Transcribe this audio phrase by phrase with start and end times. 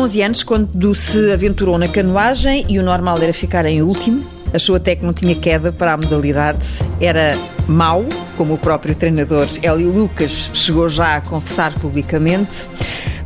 [0.00, 4.26] 11 anos quando se aventurou na canoagem e o normal era ficar em último.
[4.50, 6.66] Achou até que não tinha queda para a modalidade.
[6.98, 7.36] Era
[7.68, 12.66] mau, como o próprio treinador Hélio Lucas chegou já a confessar publicamente.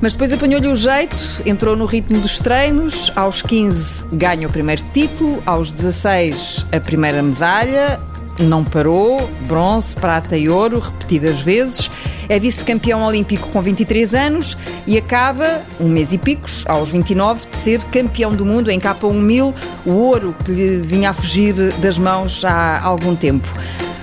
[0.00, 1.16] Mas depois apanhou-lhe o jeito,
[1.46, 3.12] entrou no ritmo dos treinos.
[3.14, 8.00] Aos 15 ganha o primeiro título, aos 16 a primeira medalha,
[8.40, 11.88] não parou, bronze, prata e ouro, repetidas vezes.
[12.28, 14.56] É vice-campeão olímpico com 23 anos
[14.86, 19.10] e acaba, um mês e picos, aos 29, de ser campeão do mundo em capa
[19.12, 23.46] 1000, o ouro que lhe vinha a fugir das mãos há algum tempo.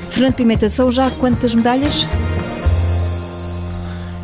[0.10, 2.08] Fernando Pimenta, são já quantas medalhas?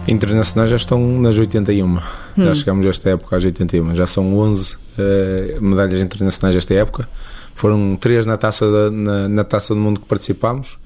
[0.07, 1.85] Internacionais já estão nas 81.
[1.85, 2.01] Hum.
[2.37, 3.95] Já chegamos a esta época às 81.
[3.95, 7.09] Já são 11 uh, eh, medalhas internacionais esta época.
[7.53, 10.77] Foram três na taça, da, na, na, taça do mundo que participámos.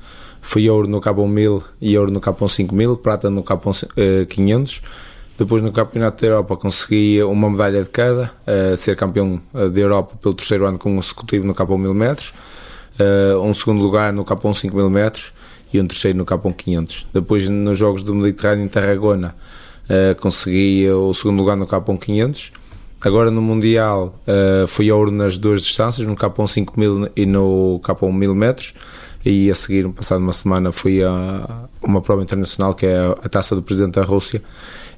[0.42, 4.82] Foi ouro no Capão 1000 e ouro no Capão 5000, prata no Capão uh, 500.
[5.38, 9.80] Depois no Campeonato da Europa consegui uma medalha de cada, uh, ser campeão uh, da
[9.80, 12.34] Europa pelo terceiro ano consecutivo no Capão 1000 metros,
[13.42, 15.34] um segundo lugar no Capão 5000 metros
[15.74, 17.08] e um terceiro no Capão 500.
[17.14, 19.34] Depois nos Jogos do Mediterrâneo em Tarragona
[20.20, 22.52] consegui o segundo lugar no Capão 500.
[23.02, 24.14] Agora no Mundial
[24.68, 28.74] fui ouro nas duas distâncias, no Capão 5000 e no Capão 1000 metros.
[29.24, 33.56] E a seguir, passado uma semana, fui a uma prova internacional que é a Taça
[33.56, 34.42] do Presidente da Rússia,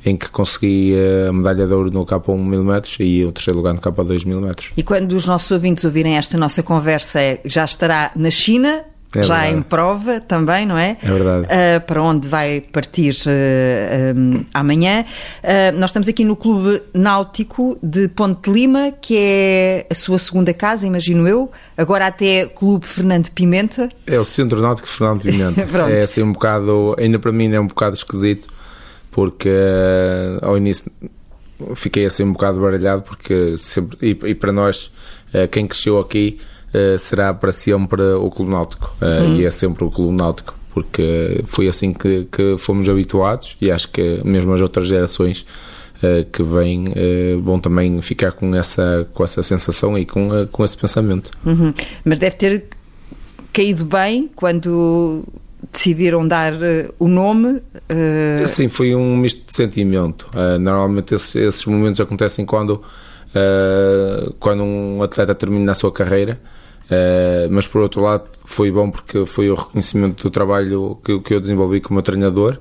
[0.06, 3.58] em que consegui eh, a medalha de ouro no Capão 1000 metros e o terceiro
[3.58, 4.72] lugar no Capão 2000 metros.
[4.76, 8.86] E quando os nossos ouvintes ouvirem esta nossa conversa, já estará na China
[9.20, 9.58] é já verdade.
[9.58, 10.98] em prova também, não é?
[11.02, 11.48] É verdade.
[11.48, 15.06] Uh, para onde vai partir uh, ah, um, amanhã.
[15.44, 20.18] Uh, nós estamos aqui no Clube Náutico de Ponte de Lima, que é a sua
[20.18, 21.52] segunda casa, imagino eu.
[21.78, 23.90] Agora até Clube Fernando Pimenta.
[24.08, 25.62] É o Centro Náutico Fernando Pimenta.
[25.90, 28.48] é assim um bocado, ainda para mim é um bocado esquisito,
[29.12, 29.52] porque
[30.42, 30.92] ao início
[31.76, 34.92] fiquei assim um bocado baralhado, porque sempre, e, e para nós,
[35.52, 36.40] quem cresceu aqui
[36.98, 41.68] será para sempre o Clube Náutico uh, e é sempre o Clube Náutico porque foi
[41.68, 45.46] assim que, que fomos habituados e acho que mesmo as outras gerações
[45.98, 46.86] uh, que vêm
[47.44, 51.30] vão também ficar com essa, com essa sensação e com, com esse pensamento.
[51.46, 51.74] Uhum.
[52.04, 52.66] Mas deve ter
[53.54, 55.24] caído bem quando
[55.72, 56.54] decidiram dar
[56.98, 57.62] o nome?
[57.88, 58.48] Uh...
[58.48, 60.28] Sim, foi um misto de sentimento.
[60.34, 62.82] Uh, normalmente esses, esses, momentos acontecem quando,
[64.40, 66.40] quando um atleta termina a sua carreira
[66.86, 71.34] Uh, mas por outro lado foi bom porque foi o reconhecimento do trabalho que, que
[71.34, 72.60] eu desenvolvi como treinador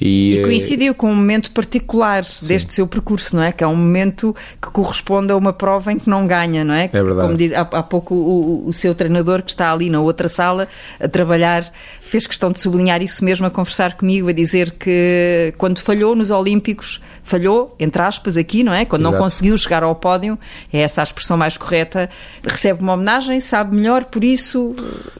[0.00, 2.46] e, e, coincidiu com um momento particular sim.
[2.46, 3.50] deste seu percurso, não é?
[3.50, 6.84] Que é um momento que corresponde a uma prova em que não ganha, não é?
[6.84, 7.22] É verdade.
[7.22, 10.68] Como diz há, há pouco o, o, seu treinador que está ali na outra sala
[11.00, 11.68] a trabalhar
[12.00, 16.30] fez questão de sublinhar isso mesmo, a conversar comigo, a dizer que quando falhou nos
[16.30, 18.84] Olímpicos, falhou, entre aspas, aqui, não é?
[18.84, 19.16] Quando Exato.
[19.16, 20.38] não conseguiu chegar ao pódio,
[20.72, 22.08] é essa a expressão mais correta,
[22.42, 24.74] recebe uma homenagem, sabe melhor por isso?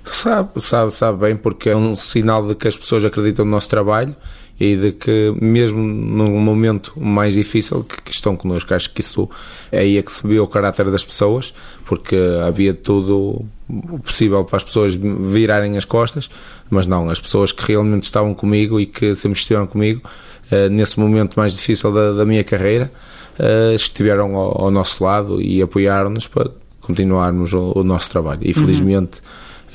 [0.04, 3.68] Sabe, sabe, sabe bem, porque é um sinal de que as pessoas acreditam no nosso
[3.68, 4.16] trabalho
[4.60, 9.28] e de que mesmo num momento mais difícil que, estão connosco, acho que isso
[9.70, 11.54] é aí é que se viu o caráter das pessoas,
[11.84, 16.28] porque havia tudo o possível para as pessoas virarem as costas,
[16.68, 20.02] mas não, as pessoas que realmente estavam comigo e que sempre estiveram comigo
[20.50, 22.90] uh, nesse momento mais difícil da, da minha carreira,
[23.38, 28.40] uh, estiveram ao, ao, nosso lado e apoiaram-nos para continuarmos o, o, nosso trabalho.
[28.42, 29.20] E felizmente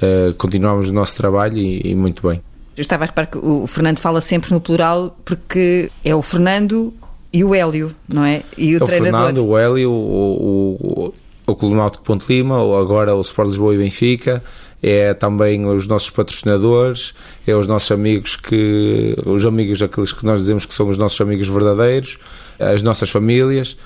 [0.01, 0.31] uhum.
[0.31, 2.41] uh, continuamos o nosso trabalho e, e muito bem.
[2.75, 6.93] Eu estava a reparar que o Fernando fala sempre no plural porque é o Fernando
[7.31, 8.43] e o Hélio, não é?
[8.57, 9.19] E o, é o treinador.
[9.27, 11.13] Fernando, o Hélio, o, o,
[11.47, 14.43] o Clube Náutico Ponte Lima, agora o Sport Lisboa e Benfica,
[14.81, 17.13] é também os nossos patrocinadores,
[17.47, 21.19] é os nossos amigos que, os amigos aqueles que nós dizemos que são os nossos
[21.21, 22.17] amigos verdadeiros,
[22.59, 23.77] as nossas famílias,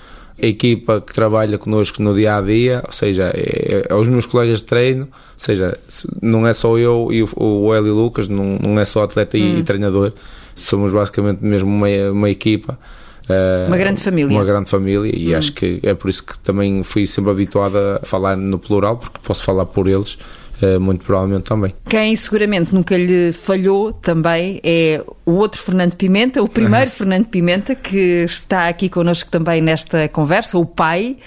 [0.41, 4.25] a equipa que trabalha connosco no dia a dia, ou seja, é, é os meus
[4.25, 5.77] colegas de treino, ou seja,
[6.21, 9.41] não é só eu e o, o Hélio Lucas, não, não é só atleta hum.
[9.41, 10.13] e, e, treinador,
[10.53, 12.77] somos basicamente mesmo uma, uma equipa.
[13.27, 14.37] Uh, uma grande família.
[14.37, 15.37] Uma grande família, e hum.
[15.37, 19.19] acho que é por isso que também fui sempre habituado a falar no plural, porque
[19.23, 20.19] posso falar por eles
[20.79, 21.73] muito provavelmente também.
[21.87, 27.75] Quem seguramente nunca lhe falhou também é o outro Fernando Pimenta, o primeiro Fernando Pimenta,
[27.75, 31.17] que está aqui connosco também nesta conversa, o pai.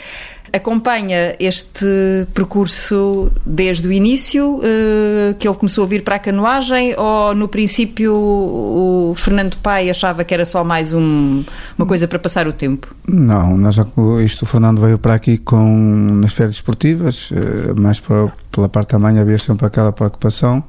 [0.52, 1.86] Acompanha este
[2.34, 7.46] percurso desde o início, uh, que ele começou a vir para a canoagem, ou no
[7.46, 11.44] princípio o Fernando Pai achava que era só mais um,
[11.78, 12.92] uma coisa para passar o tempo?
[13.06, 13.76] Não, nós,
[14.24, 18.90] isto o Fernando veio para aqui com nas férias esportivas, uh, mais para pela parte
[18.90, 20.62] da mãe havia sempre aquela preocupação.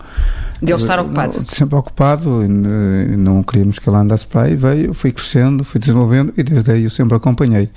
[0.61, 1.43] De ele estar ocupado?
[1.47, 4.55] Sempre ocupado, e não queríamos que ele andasse para aí.
[4.55, 7.69] Veio, fui crescendo, fui desenvolvendo e desde aí eu sempre acompanhei.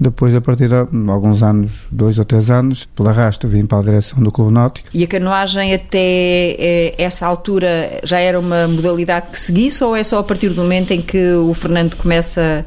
[0.00, 3.82] Depois, a partir de alguns anos, dois ou três anos, pela arrasto, vim para a
[3.82, 4.88] direção do Clube Náutico.
[4.94, 10.02] E a canoagem até eh, essa altura já era uma modalidade que seguisse ou é
[10.02, 12.64] só a partir do momento em que o Fernando começa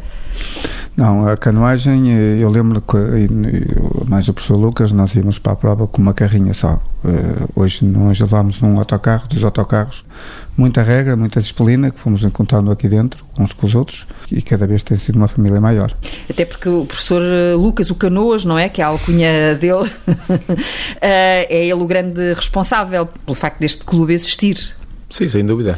[0.97, 2.97] não, a canoagem, eh, eu lembro que
[4.07, 6.81] mais o professor Lucas, nós íamos para a prova com uma carrinha só.
[7.03, 10.05] Eh, hoje nós levámos um autocarro, dois autocarros,
[10.55, 14.65] muita regra, muita disciplina que fomos encontrando aqui dentro, uns com os outros, e cada
[14.65, 15.93] vez tem sido uma família maior.
[16.29, 18.69] Até porque o professor eh, Lucas, o Canoas, não é?
[18.69, 19.91] Que é a alcunha dele,
[21.01, 24.57] é ele o grande responsável pelo facto deste clube existir.
[25.09, 25.77] Sim, sem dúvida.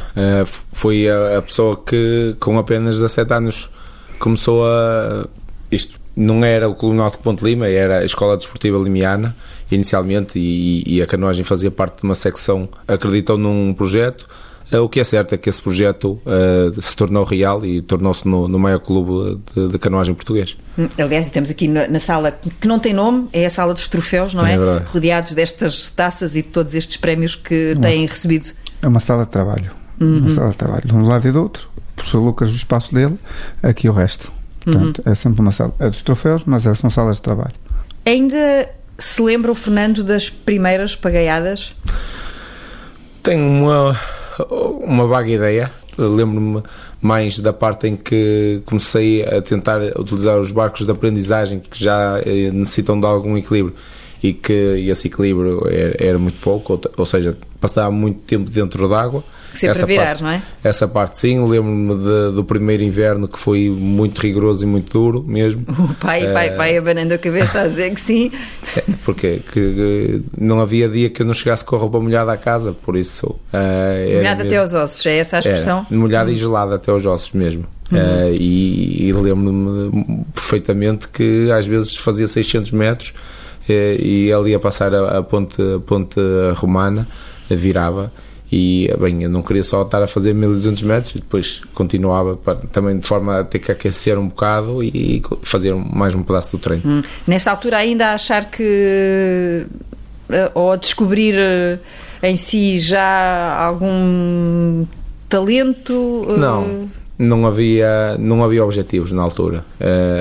[0.72, 3.70] Foi a pessoa que, com apenas 17 anos,
[4.18, 5.26] começou a.
[5.70, 9.36] Isto não era o Clube Náutico Ponte Lima, era a Escola Desportiva Limiana,
[9.70, 12.68] inicialmente, e, e, a canoagem fazia parte de uma secção.
[12.88, 14.26] Acreditou num projeto.
[14.72, 18.26] Uh, o que é certo é que esse projeto uh, se tornou real e tornou-se
[18.28, 20.58] no, no, maior clube de, de, canoagem português.
[20.76, 23.88] Hum, aliás, estamos aqui na, na, sala que não tem nome, é a sala dos
[23.88, 24.54] troféus, não é?
[24.54, 27.88] é Rodeados destas taças e de todos estes prémios que Nossa.
[27.88, 28.48] têm recebido.
[28.82, 29.70] É uma sala de trabalho.
[29.98, 30.18] Uhum.
[30.18, 31.68] Uma sala de trabalho, de um lado e do outro
[31.98, 33.18] professor Lucas o espaço dele,
[33.62, 34.32] aqui o resto.
[34.60, 35.12] Portanto, uhum.
[35.12, 35.74] é sempre uma sala.
[35.78, 37.54] É dos troféus, mas é, são salas de trabalho.
[38.04, 41.74] Ainda se lembra o Fernando das primeiras pagaiadas?
[43.22, 44.00] Tenho uma,
[44.82, 45.70] uma vaga ideia.
[45.96, 46.62] Lembro-me
[47.00, 52.20] mais da parte em que comecei a tentar utilizar os barcos de aprendizagem que já
[52.24, 53.74] eh, necessitam de algum equilíbrio
[54.22, 54.52] e que
[54.88, 59.22] esse equilíbrio era, era muito pouco, ou, ou seja, passava muito tempo dentro d'água
[59.52, 60.42] Sempre essa virar, parte, não é?
[60.62, 65.64] Essa parte sim, lembro-me do primeiro inverno que foi muito rigoroso e muito duro mesmo.
[65.88, 68.30] O pai, uh, pai, pai abanando a cabeça a dizer que sim.
[68.76, 72.36] É, porque que, não havia dia que eu não chegasse com a roupa molhada à
[72.36, 73.26] casa, por isso.
[73.26, 75.86] Uh, molhada até aos ossos, é essa a expressão?
[75.90, 76.38] Molhada e uhum.
[76.38, 77.64] gelada até aos ossos mesmo.
[77.90, 77.98] Uhum.
[77.98, 83.14] Uh, e, e lembro-me perfeitamente que às vezes fazia 600 metros
[83.66, 86.20] e ele ia passar a, a ponte, a ponte
[86.56, 87.08] romana,
[87.48, 88.12] virava
[88.50, 92.56] e bem, eu não queria só estar a fazer 1200 metros e depois continuava para,
[92.56, 96.58] também de forma a ter que aquecer um bocado e fazer mais um pedaço do
[96.58, 96.82] treino.
[96.84, 97.02] Hum.
[97.26, 99.66] Nessa altura ainda achar que
[100.30, 101.78] eh, ou descobrir eh,
[102.22, 104.86] em si já algum
[105.28, 106.26] talento?
[106.30, 106.38] Eh?
[106.38, 109.62] Não, não havia, não havia objetivos na altura.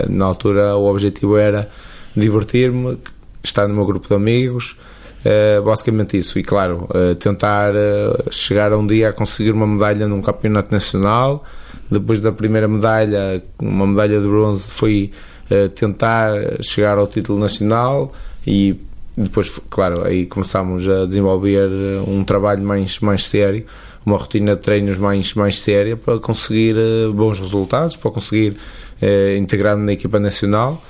[0.10, 1.70] Na altura o objetivo era
[2.14, 2.98] divertir-me,
[3.42, 4.76] estar no meu grupo de amigos,
[5.26, 6.38] Uh, basicamente isso.
[6.40, 11.44] E claro, uh, tentar uh, chegar um dia a conseguir uma medalha num campeonato nacional.
[11.90, 15.12] Depois da primeira medalha, uma medalha de bronze, foi
[15.76, 18.12] tentar chegar ao título nacional
[18.46, 18.78] e
[19.16, 21.70] depois, claro, aí começámos a desenvolver
[22.06, 23.64] um trabalho mais, mais sério,
[24.06, 26.76] uma rotina de treinos mais, mais séria para conseguir
[27.16, 28.58] bons resultados, para conseguir
[29.38, 30.84] integrar-me na equipa nacional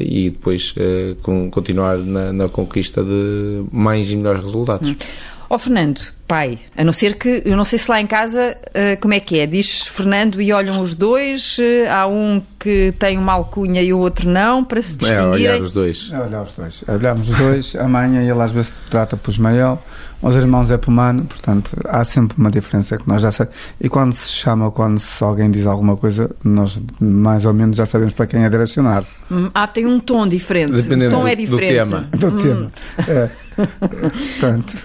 [0.00, 4.90] e depois uh, com, continuar na, na, conquista de mais e melhores resultados.
[4.90, 4.96] Hum.
[5.50, 8.56] Ó oh, Fernando, pai, a não ser que, eu não sei se lá em casa
[8.68, 11.58] uh, como é que é, diz Fernando e olham os dois,
[11.90, 15.46] há um que tem uma alcunha e o outro não, para se distinguirem.
[15.46, 16.10] É olhar os dois.
[16.12, 16.84] É olhar os dois.
[16.88, 19.82] Olhamos os dois, a mãe ele às vezes trata por Ismael,
[20.22, 23.58] os irmãos é Pomano, portanto há sempre uma diferença que nós já sabemos.
[23.80, 27.84] E quando se chama, quando se alguém diz alguma coisa, nós mais ou menos já
[27.84, 29.04] sabemos para quem é direcionar.
[29.28, 30.72] Hum, ah, tem um tom diferente.
[30.72, 31.72] Dependendo o tom do, é diferente.
[31.72, 32.08] Do tema.
[32.12, 32.38] Do hum.
[32.38, 32.72] tema.
[33.08, 33.30] É.
[34.38, 34.76] Portanto.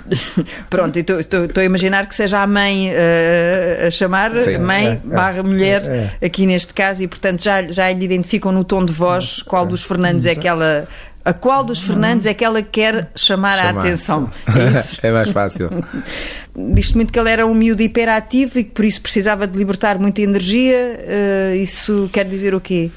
[0.70, 1.00] Pronto,
[1.34, 5.44] estou a imaginar que seja a mãe uh, a chamar, Sim, mãe é, é, barra
[5.44, 5.84] mulher,
[6.22, 9.66] é, aqui neste caso, e portanto já, já lhe identificam no tom de voz qual
[9.66, 10.88] dos Fernandes é aquela
[11.28, 14.32] a qual dos Fernandes é que ela quer chamar, chamar a atenção?
[14.48, 15.70] É, é mais fácil.
[16.56, 20.00] Diz-te muito que ele era um miúdo hiperativo e que por isso precisava de libertar
[20.00, 20.98] muita energia.
[21.04, 22.90] Uh, isso quer dizer o quê?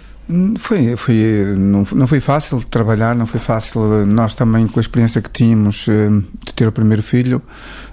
[0.59, 4.07] Foi, foi, não, não foi fácil trabalhar, não foi fácil.
[4.07, 6.09] Nós também, com a experiência que tínhamos eh,
[6.47, 7.43] de ter o primeiro filho,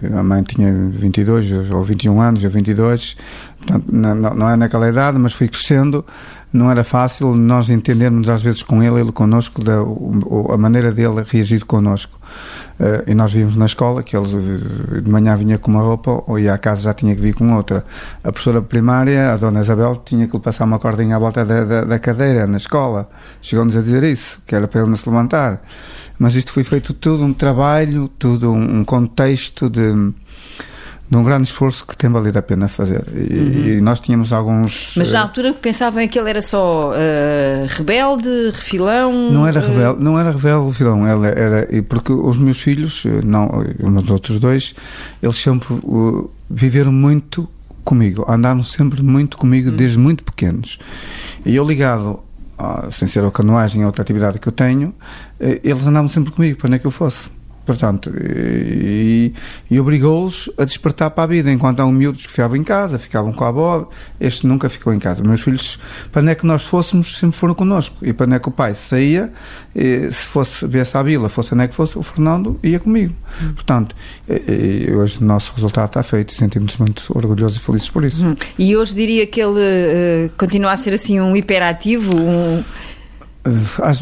[0.03, 3.17] a mãe tinha 22 ou 21 anos, ou 22,
[3.57, 6.05] portanto, não, não é naquela idade, mas foi crescendo
[6.51, 9.77] não era fácil nós entendermos às vezes com ele, ele connosco, da,
[10.53, 12.17] a maneira dele reagir connosco.
[12.79, 16.23] Uh, e nós vimos na escola que ele eh, de manhã vinha com uma roupa
[16.27, 17.83] ou ia à casa já tinha que vir com outra.
[18.23, 21.63] A professora primária, a dona Isabel, tinha que lhe passar uma cordinha à volta da,
[21.63, 23.09] da, da cadeira na escola.
[23.41, 25.59] Chegou-nos a dizer isso, que era para ele não se levantar.
[26.19, 30.13] Mas isto foi feito tudo um trabalho, tudo um contexto de
[31.09, 33.03] de um grande esforço que tem valido a pena fazer.
[33.13, 33.67] E, uhum.
[33.77, 34.93] e nós tínhamos alguns.
[34.97, 39.31] Mas na altura pensavam que ele era só uh, rebelde, refilão.
[39.31, 41.07] Não era rebelde, não era rebelde, refilão.
[41.07, 43.49] Ele era, porque os meus filhos, não,
[43.81, 44.75] os outros dois,
[45.23, 47.47] eles sempre uh, viveram muito
[47.83, 49.75] comigo, andaram sempre muito comigo uhum.
[49.75, 50.77] desde muito pequenos.
[51.45, 52.19] E eu ligado
[52.91, 54.93] sem ser a canoagem, a outra atividade que eu tenho,
[55.39, 57.29] eh, eles andavam sempre comigo para onde é que eu fosse.
[57.67, 59.33] Portanto, e,
[59.69, 61.51] e obrigou-os a despertar para a vida.
[61.51, 63.89] Enquanto há um miúdos que ficavam em casa, ficavam com a avó,
[64.21, 65.21] este nunca ficou em casa.
[65.21, 65.77] Meus filhos,
[66.09, 68.05] para onde é que nós fôssemos, sempre foram connosco.
[68.05, 69.33] E para onde é que o pai saía,
[69.75, 73.13] se fosse viesse à vila, fosse onde é que fosse, o Fernando ia comigo.
[73.41, 73.53] Hum.
[73.53, 73.93] Portanto,
[74.29, 78.25] e, hoje o nosso resultado está feito e sentimos-nos muito orgulhosos e felizes por isso.
[78.25, 78.35] Hum.
[78.57, 82.63] E hoje diria que ele uh, continua a ser assim um hiperativo, um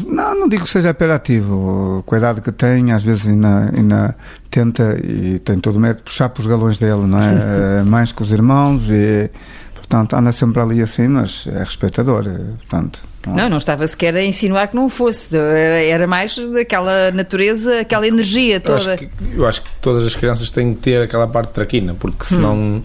[0.06, 2.02] não, não digo que seja operativo.
[2.06, 4.14] Com a idade que tem, às vezes ainda, ainda
[4.50, 7.82] tenta e tem todo o método puxar para os galões dele, não é?
[7.82, 9.30] Mais que os irmãos e,
[9.74, 12.24] portanto, anda sempre ali assim, mas é respeitador.
[12.58, 15.36] Portanto, não, não, não estava sequer a insinuar que não fosse.
[15.36, 18.82] Era, era mais daquela natureza, aquela energia toda.
[18.82, 21.94] Eu acho, que, eu acho que todas as crianças têm que ter aquela parte traquina,
[21.94, 22.54] porque senão.
[22.54, 22.82] Hum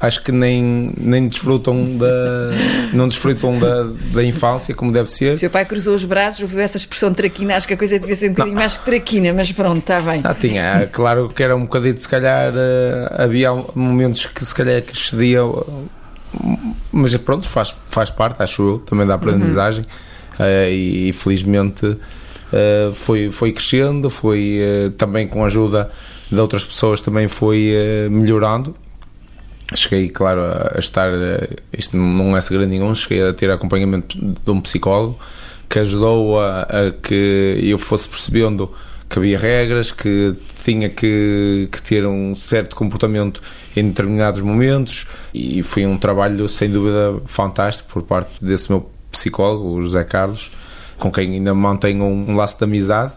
[0.00, 2.06] acho que nem, nem desfrutam da
[2.92, 5.34] não desfrutam da, da infância como deve ser.
[5.34, 8.14] O seu pai cruzou os braços, ouviu essa expressão traquina, acho que a coisa devia
[8.14, 8.60] ser um bocadinho não.
[8.60, 10.20] mais que traquina, mas pronto, está bem.
[10.24, 14.80] Ah, tinha, claro que era um bocadinho, se calhar uh, havia momentos que se calhar
[14.82, 15.40] que excedia,
[16.92, 19.84] mas pronto, faz, faz parte, acho eu, também da aprendizagem
[20.38, 20.46] uhum.
[20.46, 24.60] uh, e, felizmente uh, foi, foi crescendo, foi
[24.96, 25.90] também com a ajuda
[26.30, 27.74] de outras pessoas também foi
[28.10, 28.74] melhorando
[29.74, 31.10] cheguei, claro, a, estar.
[31.72, 35.18] Isto não é segredo nenhum, cheguei a ter acompanhamento de um psicólogo
[35.68, 38.72] que ajudou a, a que eu fosse percebendo
[39.08, 43.40] que havia regras, que tinha que, que, ter um certo comportamento
[43.74, 49.68] em determinados momentos e foi um trabalho sem dúvida fantástico por parte desse meu psicólogo,
[49.68, 50.50] o José Carlos,
[50.98, 53.14] com quem ainda mantenho um, um laço de amizade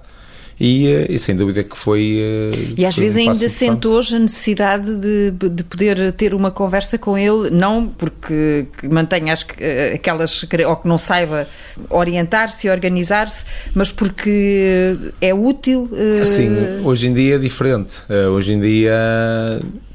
[0.62, 2.20] e, eh, e, sem dúvida que foi.
[2.22, 6.36] Eh, e às foi vezes um ainda sente hoje a necessidade de, de poder ter
[6.36, 10.46] uma conversa com ele, não porque mantenha as, eh, aquelas.
[10.68, 11.48] ou que não saiba
[11.90, 15.90] orientar-se e organizar-se, mas porque é útil.
[16.22, 16.50] Assim,
[16.84, 18.04] hoje em dia é diferente.
[18.32, 18.94] Hoje em dia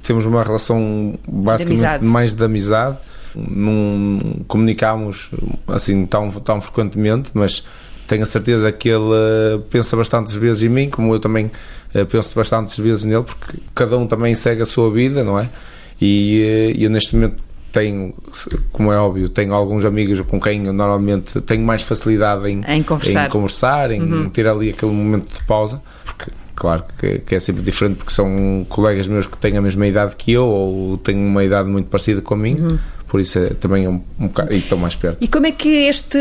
[0.03, 2.99] temos uma relação basicamente de mais de amizade.
[3.37, 5.31] Não comunicamos
[5.69, 7.63] assim tão, tão frequentemente, mas
[8.07, 11.51] tenho a certeza que ele uh, pensa bastantes vezes em mim, como eu também
[11.95, 15.49] uh, penso bastantes vezes nele, porque cada um também segue a sua vida, não é?
[16.01, 17.37] E uh, eu neste momento
[17.73, 18.15] tenho,
[18.73, 22.83] como é óbvio, tenho alguns amigos com quem eu normalmente tenho mais facilidade em, em
[22.83, 24.31] conversar, em, conversar, em uhum.
[24.31, 28.65] ter ali aquele momento de pausa, porque claro que, que, é sempre diferente porque são
[28.71, 32.23] colegas meus que têm a mesma idade que eu ou têm uma idade muito parecida
[32.23, 32.63] com a minha.
[32.63, 35.19] Uhum por isso é, também é um, um bocado, e estão mais perto.
[35.21, 36.19] E como é que este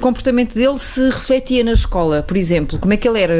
[0.00, 2.78] comportamento dele se refletia na escola, por exemplo?
[2.78, 3.34] Como é que ele era?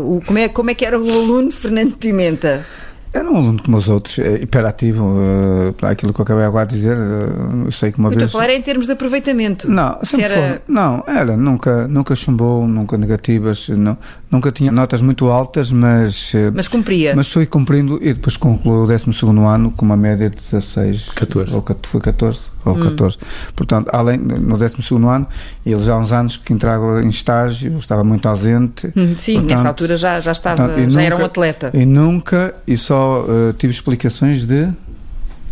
[0.00, 2.66] Uh, o, como, é, como é que era o aluno Fernando Pimenta?
[3.12, 6.74] Era um aluno como os outros, é hiperativo, uh, aquilo que eu acabei agora de
[6.74, 6.96] dizer.
[6.96, 8.24] Uh, sei que uma eu vez.
[8.24, 9.70] Estou a falar em termos de aproveitamento.
[9.70, 10.36] Não, era...
[10.36, 13.96] Foi, não, era, nunca, nunca chumbou, nunca negativas, não,
[14.34, 16.34] nunca tinha notas muito altas, mas.
[16.34, 17.14] Uh, mas cumpria.
[17.14, 19.10] Mas fui cumprindo e depois concluiu o 12
[19.46, 21.10] ano com uma média de 16.
[21.14, 21.54] 14.
[21.54, 23.16] Ou, foi 14 ou 14.
[23.16, 23.26] Hum.
[23.54, 24.76] Portanto, além, no 12
[25.08, 25.26] ano,
[25.64, 28.88] ele já há uns anos que entrava em estágio, estava muito ausente.
[28.96, 31.70] Hum, sim, portanto, nessa altura já, já estava, portanto, já nunca, era um atleta.
[31.72, 34.68] E nunca, e só uh, tive explicações de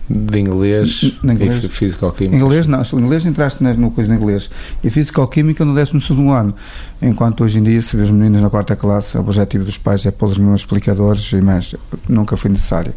[0.08, 1.64] de inglês, inglês.
[1.64, 2.36] e físico-química.
[2.36, 4.50] Inglês não, inglês entraste no coisa de inglês
[4.82, 5.92] e físico-química no 12
[6.30, 6.54] ano.
[7.00, 10.04] Enquanto hoje em dia, se vê os meninos na quarta classe, o objetivo dos pais
[10.04, 11.74] é pôr-los mesmos explicadores e mais,
[12.08, 12.92] nunca foi necessário.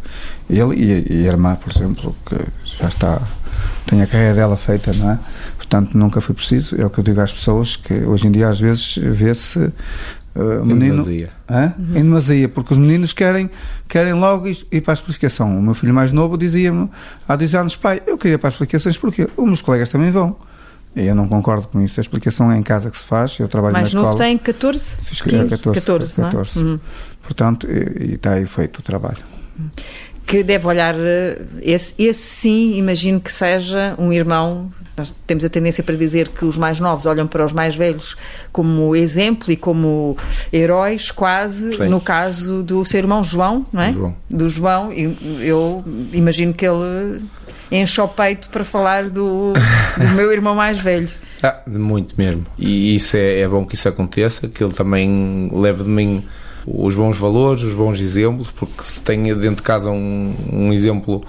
[0.49, 2.35] Ele e, e a irmã, por exemplo, que
[2.79, 3.21] já está,
[3.85, 5.19] tem a carreira dela feita, não é?
[5.57, 6.79] Portanto, nunca foi preciso.
[6.79, 9.71] É o que eu digo às pessoas, que hoje em dia às vezes vê-se
[10.35, 11.29] Uh, menino, em demasia.
[11.49, 11.97] Uhum.
[11.97, 13.49] Em demasia, porque os meninos querem,
[13.87, 15.57] querem logo ir, ir para a explicação.
[15.57, 16.89] O meu filho mais novo dizia-me
[17.25, 20.35] há dois anos, pai, eu queria para as explicações porque os meus colegas também vão.
[20.95, 21.99] Eu não concordo com isso.
[21.99, 23.37] A explicação é em casa que se faz.
[23.39, 24.29] Eu trabalho mais na novo escola.
[24.29, 25.01] tem 14?
[25.03, 26.59] Fiz 15, 14, 14, 14.
[26.59, 26.61] É?
[26.61, 26.79] Uhum.
[27.21, 29.17] Portanto, e, e está aí feito o trabalho.
[30.25, 35.49] Que deve olhar, eh, esse, esse sim, imagino que seja um irmão nós temos a
[35.49, 38.15] tendência para dizer que os mais novos olham para os mais velhos
[38.51, 40.17] como exemplo e como
[40.51, 41.89] heróis, quase, Sim.
[41.89, 43.91] no caso do seu irmão João, não é?
[43.91, 44.15] João.
[44.29, 45.83] Do João, eu
[46.13, 47.21] imagino que ele
[47.71, 49.53] enche o peito para falar do,
[49.97, 51.09] do meu irmão mais velho.
[51.43, 52.43] Ah, muito mesmo.
[52.57, 56.25] E isso é, é, bom que isso aconteça, que ele também leve de mim
[56.65, 61.23] os bons valores, os bons exemplos, porque se tem dentro de casa um, um exemplo,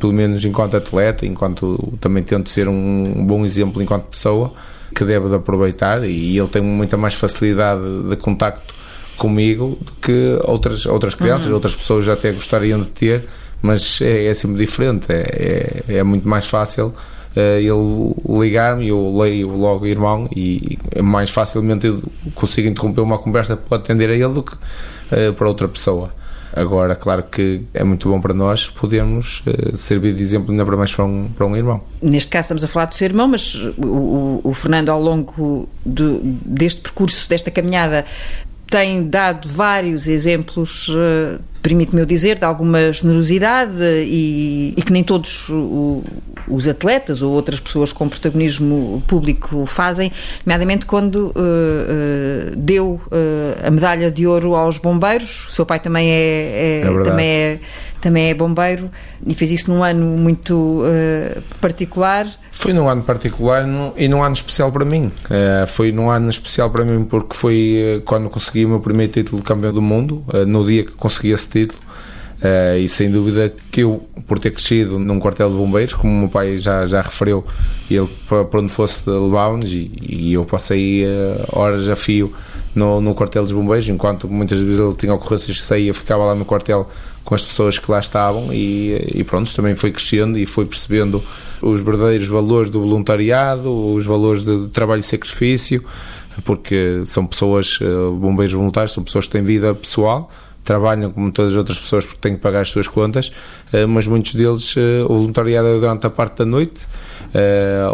[0.00, 4.52] pelo menos enquanto atleta, enquanto também tento ser um, bom exemplo enquanto pessoa,
[4.94, 8.74] que deve de aproveitar e ele tem muita mais facilidade de contacto
[9.16, 11.54] comigo do que outras, outras crianças, uhum.
[11.54, 13.28] outras pessoas já até gostariam de ter,
[13.62, 16.92] mas é, é sempre diferente, é, é, é muito mais fácil
[17.30, 22.02] Uh, ele ligar-me, eu leio logo o irmão e é mais facilmente eu
[22.34, 26.12] consigo interromper uma conversa para atender a ele do que uh, para outra pessoa.
[26.52, 30.76] Agora, claro que é muito bom para nós podermos uh, servir de exemplo ainda para
[30.76, 31.80] mais para um, para um irmão.
[32.02, 36.20] Neste caso estamos a falar do seu irmão, mas o, o Fernando ao longo do,
[36.22, 38.04] deste percurso, desta caminhada,
[38.70, 45.02] tem dado vários exemplos, uh, permite-me eu dizer, de alguma generosidade e, e que nem
[45.02, 46.04] todos o,
[46.46, 50.12] os atletas ou outras pessoas com protagonismo público fazem,
[50.46, 53.00] nomeadamente quando uh, uh, deu
[53.66, 55.48] a medalha de ouro aos bombeiros.
[55.48, 57.58] O seu pai também é, é, é também é
[58.00, 58.90] também é bombeiro
[59.26, 60.82] e fez isso num ano muito
[61.60, 62.26] particular.
[62.60, 63.66] Foi num ano particular
[63.96, 65.06] e num ano especial para mim.
[65.06, 69.10] Uh, foi num ano especial para mim porque foi uh, quando consegui o meu primeiro
[69.10, 71.80] título de campeão do mundo, uh, no dia que consegui esse título.
[72.78, 76.28] e sem dúvida que eu, por ter crescido num quartel de bombeiros, como o meu
[76.28, 77.44] pai já, já referiu,
[77.90, 81.04] ele para onde fosse levava-nos e, e, eu passei
[81.52, 82.32] horas a fio
[82.74, 86.34] no, no quartel dos bombeiros, enquanto muitas vezes ele tinha ocorrências que saía, ficava lá
[86.34, 86.88] no quartel
[87.24, 91.22] com as pessoas que lá estavam e, e pronto, também foi crescendo e foi percebendo
[91.60, 95.84] os verdadeiros valores do voluntariado, os valores de trabalho e sacrifício,
[96.44, 100.30] porque são pessoas, eh, bombeiros voluntários, são pessoas que têm vida pessoal,
[100.64, 103.32] trabalham como todas as outras pessoas porque têm que pagar as suas contas,
[103.72, 106.86] eh, mas muitos deles eh, o voluntariado é durante a parte da noite,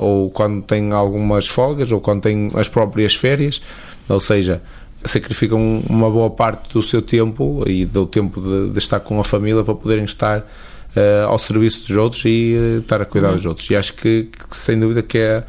[0.01, 3.61] ou quando têm algumas folgas, ou quando têm as próprias férias,
[4.09, 4.63] ou seja,
[5.07, 9.25] sacrificam uma boa parte do seu tempo e do tempo de, de estar com a
[9.25, 13.37] família para poderem estar uh, ao serviço dos outros e uh, estar a cuidar uhum.
[13.37, 13.71] dos outros.
[13.71, 15.45] E acho que, que, sem dúvida que é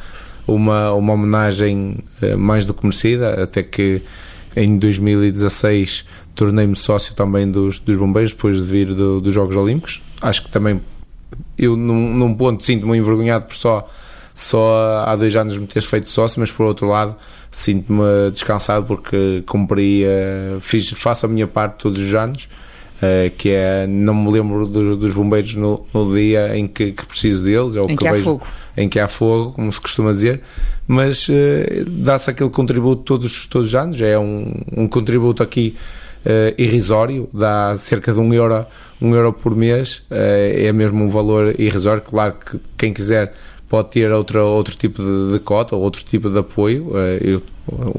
[0.47, 4.01] uma, uma homenagem uh, mais do que merecida, até que
[4.55, 10.01] em 2016 tornei-me sócio também dos, dos bombeiros depois de vir do, dos Jogos Olímpicos.
[10.21, 10.81] Acho que também
[11.57, 13.89] eu num, num ponto sinto-me envergonhado por só
[14.33, 17.15] só há dois anos me ter feito sócio, mas por outro lado
[17.57, 22.47] sinto-me descansado porque cumpri, uh, fiz, faço a minha parte todos os anos,
[22.97, 27.03] uh, que é, não me lembro do, dos bombeiros no, no, dia em que, que
[27.03, 28.47] preciso deles, ou em que, que vejo, há fogo.
[28.77, 30.39] em que há fogo, como se costuma dizer,
[30.87, 31.33] mas uh,
[31.87, 35.75] dá-se aquele contributo todos, todos os anos, é um, um contributo aqui
[36.57, 38.65] irrisório, dá cerca de um euro,
[39.01, 43.31] um euro por mês, é mesmo um valor irrisório, claro que quem quiser
[43.69, 46.91] pode ter outra, outro tipo de, de cota ou outro tipo de apoio.
[46.95, 47.43] Eh, eu,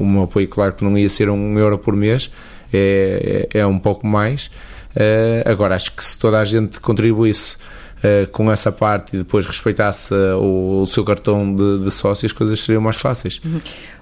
[0.05, 2.31] meu apoio, claro que não ia ser um euro por mês,
[2.73, 4.51] é, é, é um pouco mais.
[4.95, 7.57] Eh, agora, acho que se toda a gente contribuísse
[7.99, 12.25] Uh, com essa parte e depois respeitasse uh, o, o, seu cartão de, de sócio,
[12.25, 13.41] as coisas seriam mais fáceis.
[13.43, 13.59] Uhum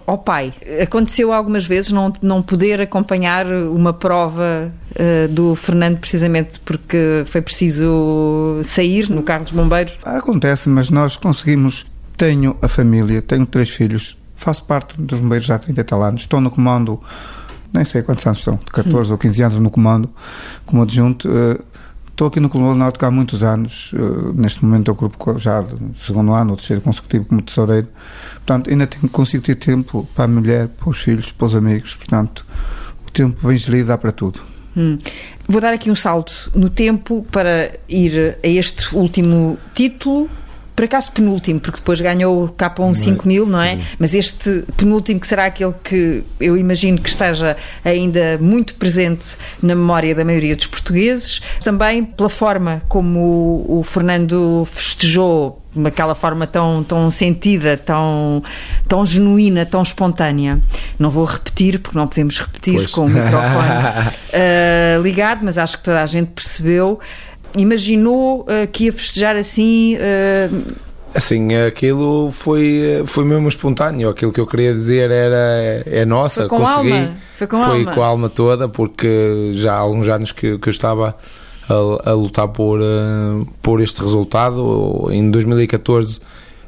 [0.08, 0.54] ao pai.
[0.82, 7.42] Aconteceu algumas vezes não, não poder acompanhar uma prova uh, do Fernando precisamente porque foi
[7.42, 9.98] preciso sair no carro dos bombeiros?
[10.04, 11.86] Acontece, mas nós conseguimos.
[12.18, 16.02] Tenho a família, tenho três filhos, faço parte dos bombeiros já há 30 e tal
[16.02, 17.00] anos, estou no comando,
[17.72, 19.14] nem sei quantos anos estão, de 14 hum.
[19.14, 20.10] ou 15 anos no comando,
[20.66, 21.30] como adjunto.
[21.30, 21.64] Uh,
[22.18, 23.94] Estou aqui no Colombo Náutico há muitos anos.
[23.94, 27.88] Uh, neste momento, o grupo já do segundo ano, ou terceiro consecutivo como tesoureiro.
[28.38, 31.94] Portanto, ainda tenho, consigo ter tempo para a mulher, para os filhos, para os amigos.
[31.94, 32.44] Portanto,
[33.08, 34.40] o tempo bem gerido dá para tudo.
[34.76, 34.98] Hum.
[35.48, 40.28] Vou dar aqui um salto no tempo para ir a este último título
[40.78, 43.80] por acaso penúltimo, porque depois ganhou o K1 5000, não é?
[43.98, 49.74] Mas este penúltimo, que será aquele que eu imagino que esteja ainda muito presente na
[49.74, 56.46] memória da maioria dos portugueses, também pela forma como o, o Fernando festejou aquela forma
[56.46, 58.44] tão, tão sentida, tão,
[58.88, 60.60] tão genuína, tão espontânea.
[61.00, 62.92] Não vou repetir, porque não podemos repetir pois.
[62.92, 67.00] com o microfone uh, ligado, mas acho que toda a gente percebeu
[67.58, 69.96] imaginou uh, que ia festejar assim?
[69.96, 70.88] Uh...
[71.14, 74.10] Assim, aquilo foi, foi mesmo espontâneo.
[74.10, 76.92] Aquilo que eu queria dizer era é nossa, foi com consegui.
[76.92, 77.18] Alma.
[77.38, 77.94] Foi com, foi alma.
[77.94, 81.16] com a alma toda, porque já há alguns anos que, que eu estava
[81.70, 82.80] a, a lutar por,
[83.62, 85.10] por este resultado.
[85.12, 86.20] Em 2014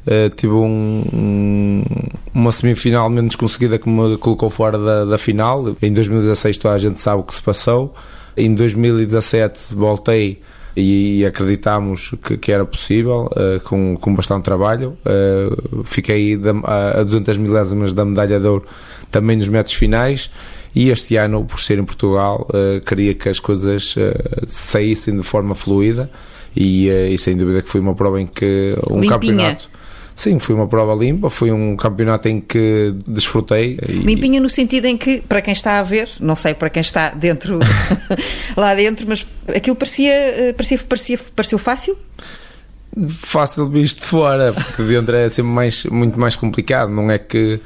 [0.06, 1.84] uh, tive um, um,
[2.34, 5.76] uma semifinal menos conseguida que me colocou fora da, da final.
[5.80, 7.94] Em 2016 toda a gente sabe o que se passou.
[8.36, 10.40] Em 2017 voltei
[10.76, 14.96] e acreditámos que, que era possível, uh, com, com bastante trabalho.
[15.04, 18.64] Uh, fiquei a 200 milésimas da medalha de ouro
[19.10, 20.30] também nos metros finais
[20.74, 23.94] e este ano, por ser em Portugal, uh, queria que as coisas
[24.46, 26.10] saíssem de forma fluida
[26.54, 29.12] e, e, sem dúvida que foi uma prova em que um Limpinha.
[29.12, 29.70] campeonato
[30.20, 33.78] Sim, foi uma prova limpa, foi um campeonato em que desfrutei.
[33.88, 37.08] Limpinha no sentido em que, para quem está a ver, não sei para quem está
[37.08, 37.58] dentro,
[38.54, 41.96] lá dentro, mas aquilo parecia, parecia, parecia, pareceu fácil?
[43.08, 47.58] Fácil visto de fora, porque dentro é sempre mais, muito mais complicado, não é que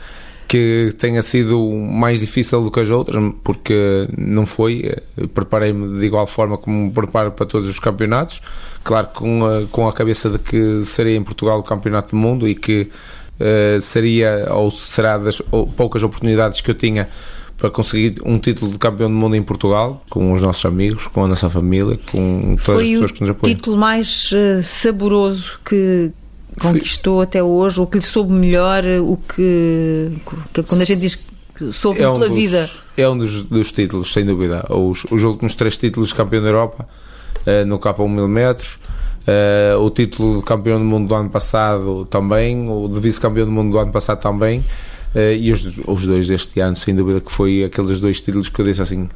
[0.54, 4.94] que tenha sido mais difícil do que as outras, porque não foi.
[5.34, 8.40] Preparei-me de igual forma como me preparo para todos os campeonatos.
[8.84, 12.46] Claro, com a, com a cabeça de que seria em Portugal o campeonato do mundo
[12.46, 12.88] e que
[13.40, 17.08] uh, seria ou será das ou, poucas oportunidades que eu tinha
[17.58, 21.24] para conseguir um título de campeão do mundo em Portugal, com os nossos amigos, com
[21.24, 23.40] a nossa família, com todas foi as pessoas que nos apoiam.
[23.40, 26.12] Foi o título mais uh, saboroso que,
[26.60, 30.12] conquistou até hoje, o que lhe soube melhor, o que,
[30.52, 32.70] que quando a gente diz que soube é um pela dos, vida.
[32.96, 34.64] É um dos, dos, títulos, sem dúvida.
[34.70, 36.86] Os, os últimos três títulos de campeão da Europa
[37.46, 38.78] uh, no K1 mil metros.
[39.26, 43.52] Uh, o título de campeão do mundo do ano passado também, o de vice-campeão do
[43.52, 44.60] mundo do ano passado também,
[45.14, 48.60] uh, e os, os dois deste ano, sem dúvida, que foi aqueles dois títulos que
[48.60, 49.08] eu disse assim: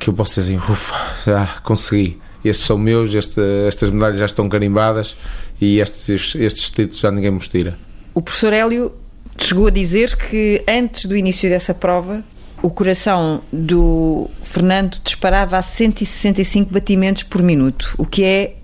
[0.00, 4.26] que eu posso dizer assim, ufa, já consegui estes são meus, este, estas medalhas já
[4.26, 5.16] estão carimbadas
[5.60, 7.78] e estes, estes títulos já ninguém me os tira.
[8.14, 8.92] O professor Hélio
[9.38, 12.22] chegou a dizer que antes do início dessa prova
[12.64, 18.54] o coração do Fernando disparava a 165 batimentos por minuto, o que é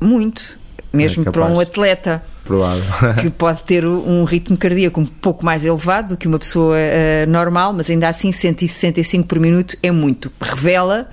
[0.00, 0.56] muito,
[0.92, 2.22] mesmo é para um atleta.
[2.44, 2.84] Provável.
[3.20, 7.28] que pode ter um ritmo cardíaco um pouco mais elevado do que uma pessoa uh,
[7.28, 10.30] normal, mas ainda assim 165 por minuto é muito.
[10.40, 11.10] Revela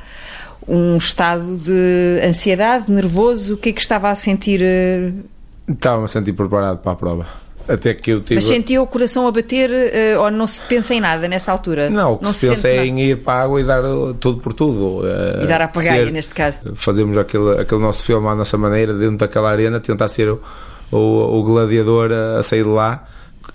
[0.67, 3.56] um estado de ansiedade, nervoso?
[3.56, 4.62] O que é que estava a sentir?
[4.63, 5.12] Eh?
[5.67, 7.28] Estava-me a sentir preparado para a prova.
[7.67, 8.36] Até que eu tive...
[8.36, 11.89] Mas sentia o coração a bater uh, ou não se pensa em nada nessa altura?
[11.89, 13.82] Não, o que não se, se pensa é em ir para a água e dar
[14.19, 15.01] tudo por tudo.
[15.41, 16.60] E dar a pagaia, neste caso.
[16.75, 20.39] Fazemos aquele, aquele nosso filme à nossa maneira, dentro daquela arena, tentar ser o,
[20.91, 23.08] o, o gladiador a, sair de lá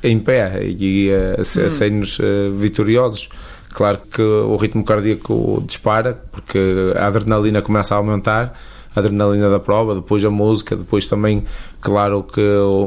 [0.02, 1.66] em pé e a, a, hum.
[1.66, 3.28] a sair-nos uh, vitoriosos.
[3.72, 8.54] Claro que o ritmo cardíaco dispara, porque a adrenalina começa a aumentar,
[8.94, 11.44] a adrenalina da prova, depois a música, depois também,
[11.80, 12.40] claro, que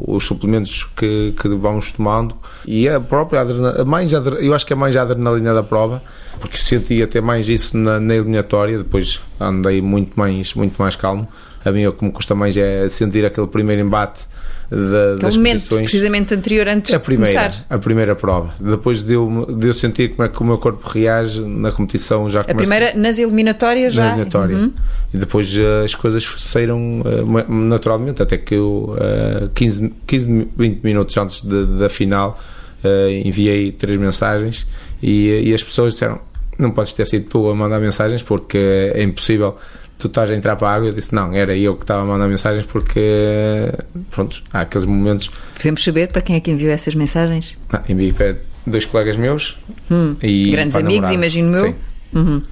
[0.05, 4.75] os suplementos que, que vamos tomando e a própria adrenalina, mais eu acho que é
[4.75, 6.01] mais a adrenalina da prova,
[6.39, 11.27] porque senti até mais isso na, na eliminatória, depois andei muito mais, muito mais calmo.
[11.63, 14.25] A mim o que me custa mais é sentir aquele primeiro embate
[14.73, 17.65] da, das momento precisamente anterior antes a primeira, de começar.
[17.69, 18.53] A primeira prova.
[18.59, 22.29] Depois de eu, de eu sentir como é que o meu corpo reage na competição
[22.29, 24.03] já A primeira nas eliminatórias já?
[24.03, 24.55] Na eliminatória.
[24.55, 24.73] Uhum.
[25.13, 28.95] E depois uh, as coisas saíram uh, naturalmente, até que eu
[29.43, 32.39] uh, 15, 15, 20 minutos antes de, da final
[32.83, 34.65] uh, enviei três mensagens
[35.01, 36.19] e, e as pessoas disseram
[36.57, 39.57] não podes ter sido tu a mandar mensagens porque é impossível
[40.03, 40.89] tu estás a entrar para a água.
[40.89, 43.71] Eu disse, não, era eu que estava a mandar mensagens porque,
[44.11, 45.31] pronto, há aqueles momentos.
[45.55, 47.57] Podemos saber para quem é que enviou essas mensagens?
[47.71, 48.35] Ah, enviei para
[48.67, 49.57] dois colegas meus.
[49.89, 51.53] Hum, e grandes amigos, imagino.
[51.53, 51.75] Sim.
[52.13, 52.37] Uhum.
[52.37, 52.43] Uh...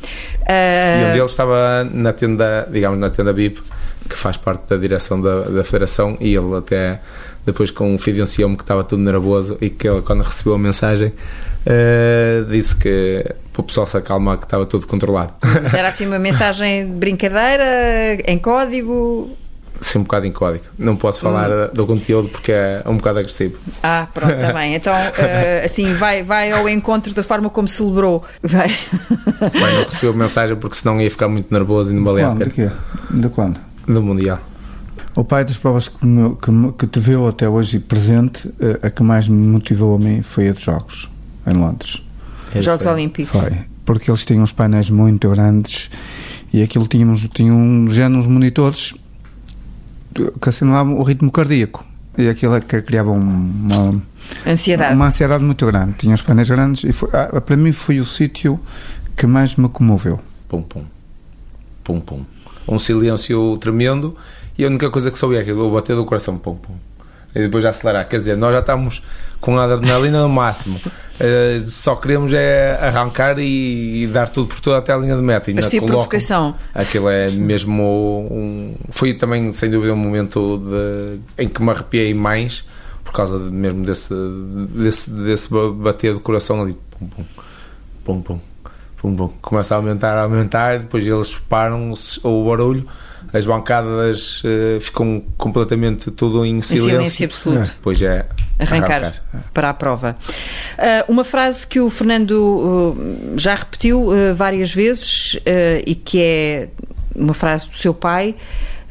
[0.50, 3.62] E um deles estava na tenda, digamos, na tenda BIP,
[4.10, 7.02] que faz parte da direção da, da federação, e ele até
[7.46, 11.12] depois confidenciou-me que estava tudo nervoso e que ele, quando recebeu a mensagem,
[11.66, 15.34] Uh, disse que para o pessoal se acalmar que estava tudo controlado.
[15.62, 19.38] Mas era assim uma mensagem de brincadeira, em código?
[19.80, 20.66] Sim, um bocado em código.
[20.78, 21.70] Não posso falar hum.
[21.74, 23.58] do conteúdo porque é um bocado agressivo.
[23.82, 24.76] Ah, pronto, está bem.
[24.76, 28.24] Então, uh, assim, vai, vai ao encontro da forma como celebrou.
[28.44, 28.68] Vai.
[28.68, 32.74] Bem, não recebeu mensagem porque senão ia ficar muito nervoso e não valia a pena.
[33.10, 33.60] De quando?
[33.88, 34.40] Do Mundial.
[35.16, 38.90] O pai das provas que, me, que, que te viu até hoje presente, eh, a
[38.90, 41.11] que mais me motivou a mim foi a dos Jogos
[41.46, 42.02] em Londres.
[42.60, 43.40] Jogos Olímpicos.
[43.40, 45.90] Foi, porque eles tinham uns painéis muito grandes
[46.54, 48.94] e aquilo tínhamos, tinham já nos monitores
[50.14, 51.86] que assinalavam o ritmo cardíaco
[52.18, 54.02] e aquilo é que criava uma
[54.46, 54.96] ansiedade.
[54.96, 55.94] uma ansiedade muito grande.
[55.94, 58.60] Tinha os painéis grandes e foi, ah, para mim foi o sítio
[59.16, 60.20] que mais me comoveu.
[60.50, 60.84] Pum, pum.
[61.84, 62.26] Pum, pum.
[62.68, 64.16] Um silêncio tremendo
[64.58, 66.74] e a única coisa que soube é aquilo, o bater do coração, pum, pum.
[67.36, 68.08] E depois já acelerar.
[68.08, 69.02] Quer dizer, nós já estamos
[69.40, 70.80] com a adrenalina no máximo.
[70.80, 75.22] Uh, só queremos é arrancar e, e, dar tudo por tudo até a linha de
[75.22, 75.52] meta.
[75.52, 76.56] E Parecia provocação.
[76.74, 78.28] Aquilo é mesmo.
[78.32, 82.64] Um, foi também, sem dúvida, um momento de, em que me arrepiei mais
[83.04, 84.14] por causa de, mesmo desse,
[84.70, 86.78] desse, desse bater do coração ali.
[86.98, 87.24] Pum, pum,
[88.06, 88.40] pum, pum,
[88.98, 89.34] pum, pum.
[89.42, 91.92] Começa a aumentar, a aumentar, depois eles param
[92.24, 92.88] o barulho
[93.34, 96.90] as bancadas uh, ficam completamente tudo em silêncio.
[96.90, 97.76] Em silêncio absoluto.
[97.82, 98.26] Pois é.
[98.60, 99.24] arrancar, Arrancar.
[99.54, 100.18] para a prova.
[100.78, 106.22] Ah, uma frase que o Fernando uh, já repetiu uh, várias vezes uh, e que
[106.22, 106.70] é
[107.16, 108.36] uma frase do seu pai.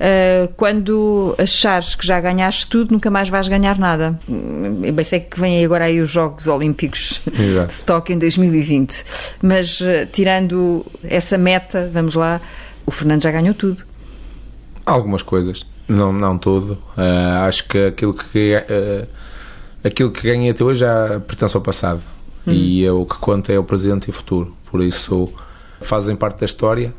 [0.01, 4.19] Uh, quando achares que já ganhaste tudo, nunca mais vais ganhar nada.
[4.27, 7.75] Hum, Eu bem sei que vêm agora aí os Jogos Olímpicos Exato.
[7.77, 9.05] de Tóquio em 2020,
[9.43, 12.41] mas uh, tirando essa meta, vamos lá,
[12.87, 13.90] o Fernando já ganhou tudo.
[14.85, 16.79] Algumas coisas, não, não tudo.
[16.97, 19.07] Ah, acho que aquilo que, ah,
[19.85, 22.03] aquilo que ganhei até hoje já pertence ao passado.
[22.47, 24.55] E é o que conta é o presente e o futuro.
[24.71, 25.29] Por isso,
[25.81, 26.95] fazem parte da história.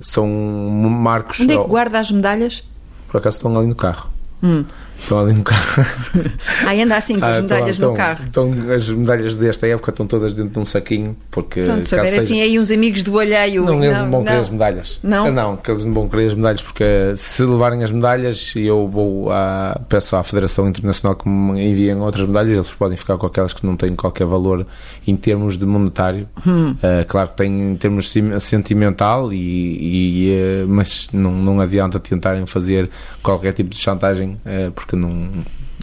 [0.00, 1.40] São marcos.
[1.40, 2.62] Onde é que guarda as medalhas?
[3.08, 4.10] Por acaso estão ali no carro.
[4.42, 4.64] Hum.
[5.00, 5.84] Estão ali no carro.
[6.66, 8.24] Aí anda assim com as Ah, medalhas estão- no carro.
[8.24, 11.14] Estão, as medalhas desta época estão todas dentro de um saquinho.
[11.30, 13.64] Porque Pronto, se houver seja- assim aí uns amigos do alheio.
[13.64, 14.98] Não, eles não vão querer as medalhas.
[15.02, 15.30] Não?
[15.30, 16.84] Não, que eles não vão querer as medalhas porque
[17.16, 22.26] se levarem as medalhas eu vou à, peço à Federação Internacional que me enviem outras
[22.26, 24.66] medalhas, eles podem ficar com aquelas que não têm qualquer valor
[25.06, 26.26] em termos de monetário.
[26.46, 26.74] Hum.
[26.82, 32.46] Ah, claro que tem em termos sentimental, e, e, eh, mas não, não adianta tentarem
[32.46, 32.88] fazer
[33.22, 35.30] qualquer tipo de chantagem eh, porque não,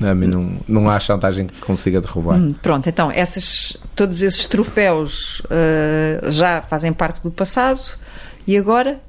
[0.04, 2.38] a mim não, não há chantagem que consiga derrubar.
[2.38, 7.82] Hum, Pronto, então essas, todos esses troféus ah, já fazem parte do passado
[8.48, 9.00] e agora?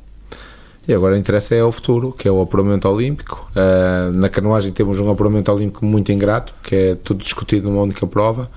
[0.89, 3.51] E agora interessa é o futuro, que é o apuramento olímpico.
[3.55, 8.07] Ah, na canoagem temos um apuramento olímpico muito ingrato, que é tudo discutido numa única
[8.07, 8.51] prova,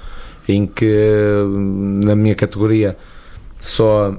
[0.48, 1.20] em que
[2.04, 2.98] na minha categoria
[3.60, 4.16] só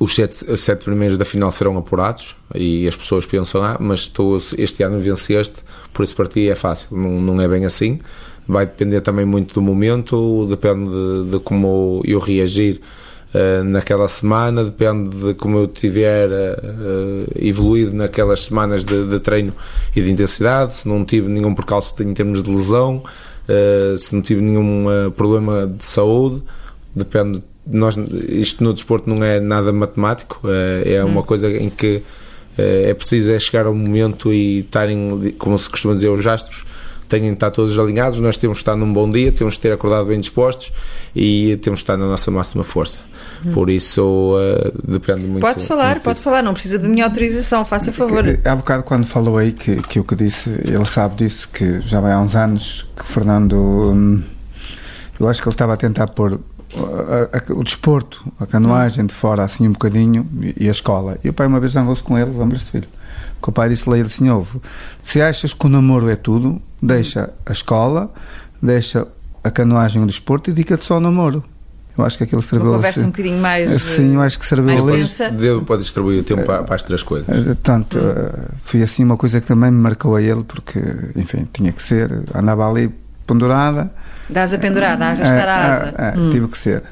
[0.00, 4.08] os sete, os sete primeiros da final serão apurados e as pessoas pensam, ah, mas
[4.08, 5.56] tu este ano venceste,
[5.92, 6.96] por isso para ti é fácil.
[6.96, 8.00] Não, não é bem assim.
[8.48, 12.80] Vai depender também muito do momento, depende de, de como eu reagir
[13.32, 19.52] eh, naquela semana, depende de como eu tiver eh, evoluído naquelas semanas de, de treino
[19.94, 23.04] e de intensidade, se não tive nenhum percalço em termos de lesão,
[23.46, 26.42] eh, se não tive nenhum problema de saúde,
[26.96, 27.40] depende.
[27.66, 27.96] Nós,
[28.28, 32.02] isto no desporto não é nada matemático, eh, é uma coisa em que
[32.56, 36.64] eh, é preciso é chegar ao momento e estarem, como se costuma dizer, os astros
[37.08, 38.18] têm de estar todos alinhados.
[38.20, 40.72] Nós temos que estar num bom dia, temos que ter acordado bem dispostos
[41.14, 42.98] e temos que estar na nossa máxima força.
[43.54, 45.40] Por isso, eh, depende muito.
[45.40, 46.24] Pode falar, muito pode disso.
[46.24, 48.24] falar, não precisa de minha autorização, faça favor.
[48.44, 52.00] Há bocado quando falou aí que, que o que disse, ele sabe disso, que já
[52.00, 54.22] vai há uns anos que o Fernando, hum,
[55.18, 56.40] eu acho que ele estava a tentar pôr uh,
[56.76, 61.18] a- a- o desporto, a canoagem de fora assim um bocadinho e, e a escola.
[61.24, 62.88] E o pai uma vez zangou-se com ele, lembra-se filho?
[63.42, 64.60] Que o pai disse-lhe ele assim, ouve,
[65.02, 68.12] se achas que o namoro é tudo, deixa a escola,
[68.62, 69.06] deixa
[69.42, 71.42] a canoagem o desporto e dedica-te só ao namoro.
[71.98, 73.08] Eu acho que aquilo Uma serviu conversa assim.
[73.08, 73.82] um bocadinho mais.
[73.82, 75.36] Sim, eu acho que serviu mais ali.
[75.36, 77.44] Deu para distribuir o tempo para, para as três coisas.
[77.44, 80.80] Portanto, eh, foi assim uma coisa que também me marcou a ele, porque,
[81.16, 82.22] enfim, tinha que ser.
[82.34, 82.90] Andava ali
[83.34, 83.90] pendurada.
[84.28, 86.14] Dás a pendurada, a arrastar a eh, asa.
[86.16, 86.30] Hum.
[86.30, 86.82] Tive que ser.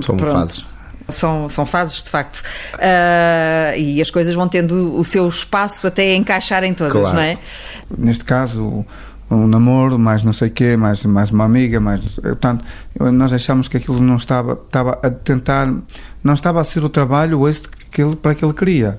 [0.00, 0.66] São fases.
[1.08, 2.42] São, são fases, de facto.
[2.74, 7.16] Ah, e as coisas vão tendo o seu espaço até encaixarem todas, Claro.
[7.16, 7.36] não é?
[7.98, 8.86] Neste caso,
[9.30, 12.00] um namoro, mais não sei o quê, mais, mais uma amiga, mais.
[12.00, 12.64] Portanto,
[12.98, 14.52] nós achamos que aquilo não estava.
[14.52, 15.68] Estava a tentar.
[16.22, 18.98] Não estava a ser o trabalho êxito que ele, para que ele queria.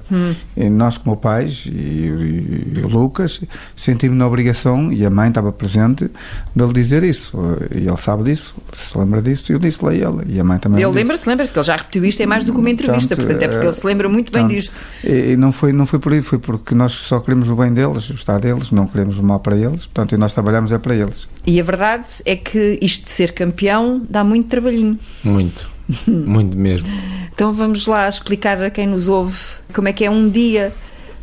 [0.56, 3.42] E nós, como pais, e, e- e o Lucas,
[3.76, 6.10] sentimos na obrigação, e a mãe estava presente,
[6.56, 7.38] de lhe dizer isso.
[7.74, 10.34] E ele sabe disso, se lembra disso, e eu disse-lhe a ele.
[10.36, 12.54] E a mãe também Ele lembra-se, lembra-se que ele já repetiu isto em mais do
[12.54, 14.86] que uma entrevista, Portanto, portanto é porque ele se lembra muito bem disto.
[15.04, 17.74] E, e não foi, não foi por aí, foi porque nós só queremos o bem
[17.74, 20.78] deles, o estado deles, não queremos o mal para eles, portanto, e nós trabalhamos é
[20.78, 21.28] para eles.
[21.48, 24.98] E a verdade é que isto de ser campeão dá muito trabalhinho.
[25.24, 25.73] Muito.
[26.08, 26.88] Muito mesmo.
[27.34, 29.38] Então vamos lá explicar a quem nos ouve
[29.74, 30.72] como é que é um dia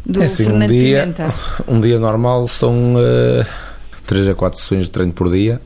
[0.05, 1.35] do É assim, um Fernando dia, Pimenta.
[1.68, 2.94] um dia normal são
[4.07, 5.61] 3 a 4 sessões de treino por dia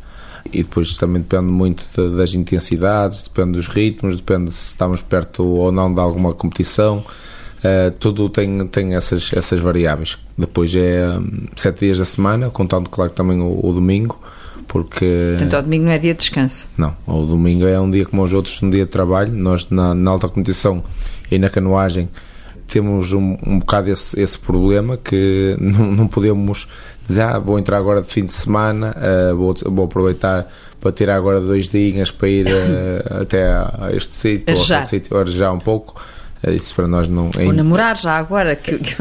[0.53, 5.43] e depois também depende muito da- das intensidades, depende dos ritmos, depende se estamos perto
[5.45, 7.03] ou não de alguma competição.
[7.63, 10.19] Eh, tudo tem, tem essas, essas variáveis.
[10.37, 11.03] Depois é
[11.57, 14.21] 7 dias da semana, contando, claro, também o, o domingo,
[14.67, 15.35] porque.
[15.37, 16.67] Portanto, ao domingo não é dia de descanso.
[16.77, 19.33] Não, o domingo é um dia como os outros, um dia de trabalho.
[19.33, 20.83] Nós na, na alta competição
[21.31, 22.09] e na canoagem
[22.67, 26.69] temos um, um bocado esse, esse problema que não, não podemos
[27.07, 30.49] dizer, ah, vou entrar agora de fim de semana, ah, vou, vou aproveitar
[30.81, 34.77] para tirar agora dois dias para ir ah, até a este sítio ou Já.
[34.77, 36.01] aquele sítio, arejar um pouco.
[36.47, 38.55] Ah, Isso para nós não é Ou namorar já agora.
[38.57, 38.97] Que, que-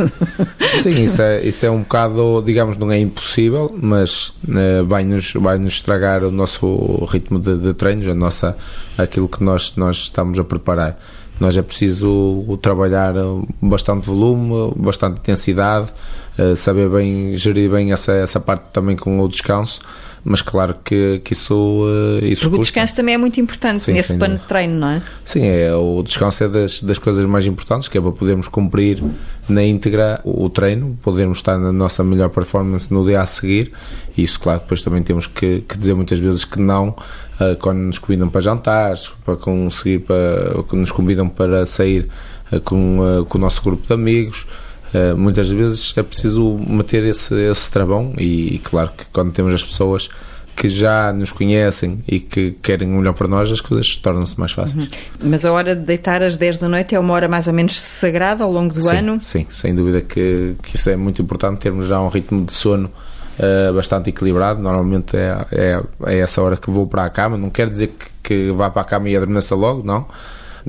[0.81, 5.57] Sim, isso é, isso é um bocado, digamos, não é impossível, mas eh, vai-nos vai
[5.57, 8.55] -nos estragar o nosso ritmo de, de treinos, a nossa,
[8.97, 10.99] aquilo que nós, nós estamos a preparar.
[11.39, 13.13] Nós é preciso trabalhar
[13.61, 15.91] bastante volume, bastante intensidade,
[16.37, 19.79] eh, saber bem, gerir bem essa, essa parte também com o descanso,
[20.25, 23.91] mas claro que, que isso, uh, isso Porque o descanso também é muito importante sim,
[23.91, 25.01] nesse plano de treino, não é?
[25.23, 29.03] Sim, é, o descanso é das, das coisas mais importantes, que é para podermos cumprir
[29.49, 33.73] na íntegra o, o treino, podermos estar na nossa melhor performance no dia a seguir,
[34.17, 37.79] e isso, claro, depois também temos que, que dizer muitas vezes que não, uh, quando
[37.79, 42.07] nos convidam para jantares, para conseguir, para, quando nos convidam para sair
[42.49, 44.47] uh, com, com o nosso grupo de amigos,
[44.93, 49.51] Uh, muitas vezes é preciso meter esse, esse travão e, e, claro que quando temos
[49.51, 50.07] as pessoas
[50.55, 54.51] que já nos conhecem e que querem o melhor para nós, as coisas tornam-se mais
[54.51, 54.83] fáceis.
[54.83, 54.87] Uhum.
[55.23, 57.81] Mas a hora de deitar às 10 da noite é uma hora mais ou menos
[57.81, 59.19] sagrada ao longo do sim, ano?
[59.19, 62.91] Sim, sem dúvida que, que isso é muito importante, termos já um ritmo de sono
[63.39, 64.61] uh, bastante equilibrado.
[64.61, 67.37] Normalmente é, é, é, essa hora que vou para a cama.
[67.37, 70.05] Não quer dizer que, que vá para a cama e adormeça logo, não.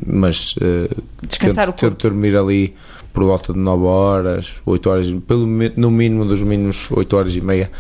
[0.05, 1.97] Mas uh, descansar tento, o corpo.
[1.97, 2.75] Tento dormir ali
[3.15, 5.47] por volta de 9 horas, 8 horas, pelo,
[5.77, 7.71] no mínimo dos mínimos 8 horas e meia,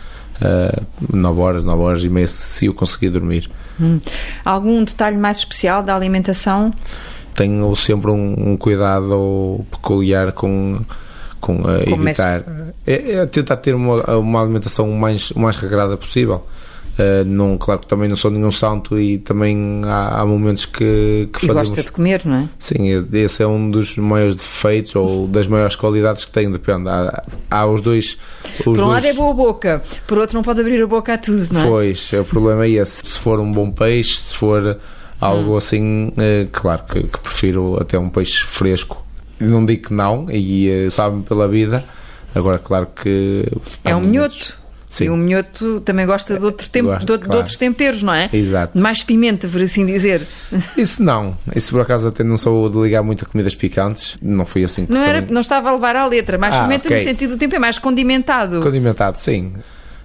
[0.40, 3.50] uh, 9 horas, 9 horas e meia, se eu conseguir dormir.
[3.80, 4.00] Hum.
[4.44, 6.72] Algum detalhe mais especial da alimentação?
[7.34, 10.80] Tenho sempre um, um cuidado peculiar com,
[11.40, 12.44] com uh, evitar.
[12.86, 16.46] É, é, tentar ter uma, uma alimentação o mais, o mais regrada possível.
[16.94, 21.28] Uh, não, claro que também não sou nenhum santo e também há, há momentos que,
[21.32, 21.70] que e fazemos.
[21.70, 22.48] gosta de comer, não é?
[22.56, 26.88] Sim, esse é um dos maiores defeitos ou das maiores qualidades que tenho, depende.
[26.88, 28.16] Há, há os dois.
[28.60, 28.88] Os por um dois...
[28.88, 31.66] lado é boa boca, por outro não pode abrir a boca a tudo, não é?
[31.66, 33.02] Pois, o problema é esse.
[33.04, 34.78] Se for um bom peixe, se for
[35.20, 35.56] algo hum.
[35.56, 39.04] assim, é, claro que, que, prefiro até um peixe fresco.
[39.40, 41.84] Não digo que não, e uh, sabe pela vida.
[42.32, 43.46] Agora, claro que.
[43.84, 44.63] É um minhoto.
[44.94, 45.06] Sim.
[45.06, 47.30] E o minhoto também gosta de, outro tempo, Gosto, de, claro.
[47.30, 48.30] de, outros temperos, não é?
[48.32, 48.78] Exato.
[48.78, 50.22] Mais pimenta, por assim dizer.
[50.78, 51.36] Isso não.
[51.52, 54.16] Isso por acaso até não sou de ligar muito a comidas picantes.
[54.22, 55.16] Não foi assim que Não, também...
[55.16, 56.38] era, não estava a levar à letra.
[56.38, 56.98] Mais ah, pimenta okay.
[56.98, 58.60] no sentido do tempo, é mais condimentado.
[58.60, 59.54] Condimentado, sim.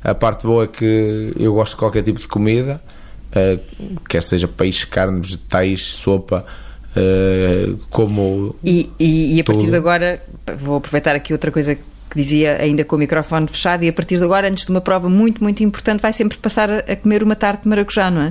[0.03, 2.81] A parte boa é que eu gosto de qualquer tipo de comida,
[3.29, 6.43] uh, quer seja peixe, carne, vegetais, sopa.
[6.89, 9.71] Uh, como e, e, e a partir tudo.
[9.71, 10.19] de agora
[10.57, 11.77] vou aproveitar aqui outra coisa
[12.09, 14.81] que dizia ainda com o microfone fechado, e a partir de agora, antes de uma
[14.81, 18.29] prova muito, muito importante, vai sempre passar a, comer uma tarte de maracujá, não é?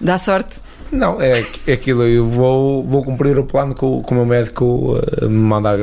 [0.00, 0.56] Dá sorte.
[0.90, 4.26] Não, é, é aquilo, eu vou, vou cumprir o plano que o, que o meu
[4.26, 5.78] médico uh, me mandar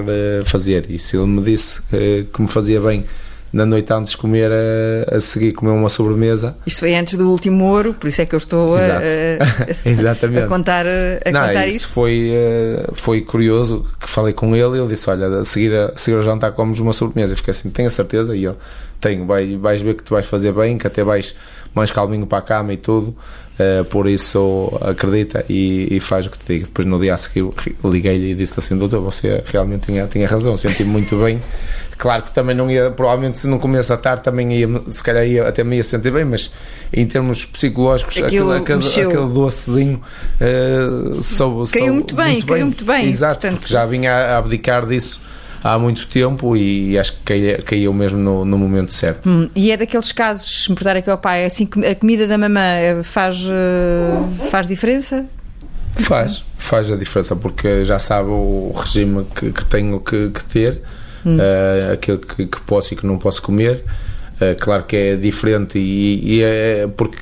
[0.46, 0.86] fazer.
[0.90, 3.06] E se ele me disse uh, que me fazia bem
[3.52, 6.58] na noite antes de comer, a, a, seguir comer uma sobremesa.
[6.66, 10.48] Isto foi antes do último ouro, por isso é que eu estou a, a, a
[10.48, 11.88] contar, a Não, contar isso.
[11.88, 16.18] Foi, uh, foi curioso que falei com ele ele disse: Olha, a seguir, a seguir
[16.18, 17.34] ao jantar comes uma sobremesa.
[17.34, 18.36] Eu fiquei assim: Tenho a certeza?
[18.36, 18.58] E ele:
[19.00, 21.36] Tenho, vais, vais ver que tu vais fazer bem, que até vais
[21.74, 23.16] mais calminho para a cama e tudo.
[23.60, 26.66] Uh, por isso acredita e, e, faz o que te digo.
[26.66, 27.50] Depois no dia a seguir
[27.84, 31.40] liguei-lhe e disse assim: Doutor, você realmente tinha, tinha razão, senti-me muito bem
[31.98, 35.26] Claro que também não ia, provavelmente se não comesse a tarde também ia, se calhar
[35.26, 36.52] ia, até me ia sentir bem, mas
[36.94, 40.02] em termos psicológicos, Aquilo aquele, aquele, aquele docezinho
[40.40, 43.10] uh, soube, caiu muito bem, muito caiu muito bem.
[43.10, 43.60] Exato, Portanto...
[43.60, 45.20] porque já vinha a abdicar disso
[45.74, 49.30] há muito tempo e acho que caiu, mesmo no, no momento certo.
[49.30, 52.38] Hum, e é daqueles casos, se me perguntar aqui ao pai, assim, a comida da
[52.38, 55.26] mamã eh, faz, eh, faz diferença?
[56.00, 60.82] Faz, faz a diferença porque já sabe o regime que, que tenho que, que ter
[61.26, 61.38] hum.
[61.38, 63.84] uh, aquilo que, que, posso e que não posso comer.
[64.36, 67.18] Uh, claro que é diferente e, e, é porque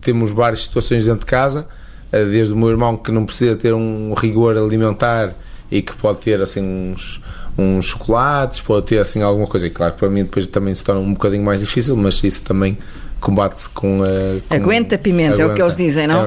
[0.00, 1.66] temos várias situações dentro de casa,
[2.12, 5.34] uh, desde o meu irmão que não precisa ter um rigor alimentar
[5.70, 7.20] e que pode ter assim uns,
[7.56, 9.66] uns chocolates, pode ter assim alguma coisa.
[9.66, 12.78] E claro para mim depois também se torna um bocadinho mais difícil, mas isso também
[13.22, 15.42] combate-se com, uh, com, Aguenta pimenta, aguenta.
[15.42, 16.24] é o que eles dizem, não?
[16.24, 16.26] É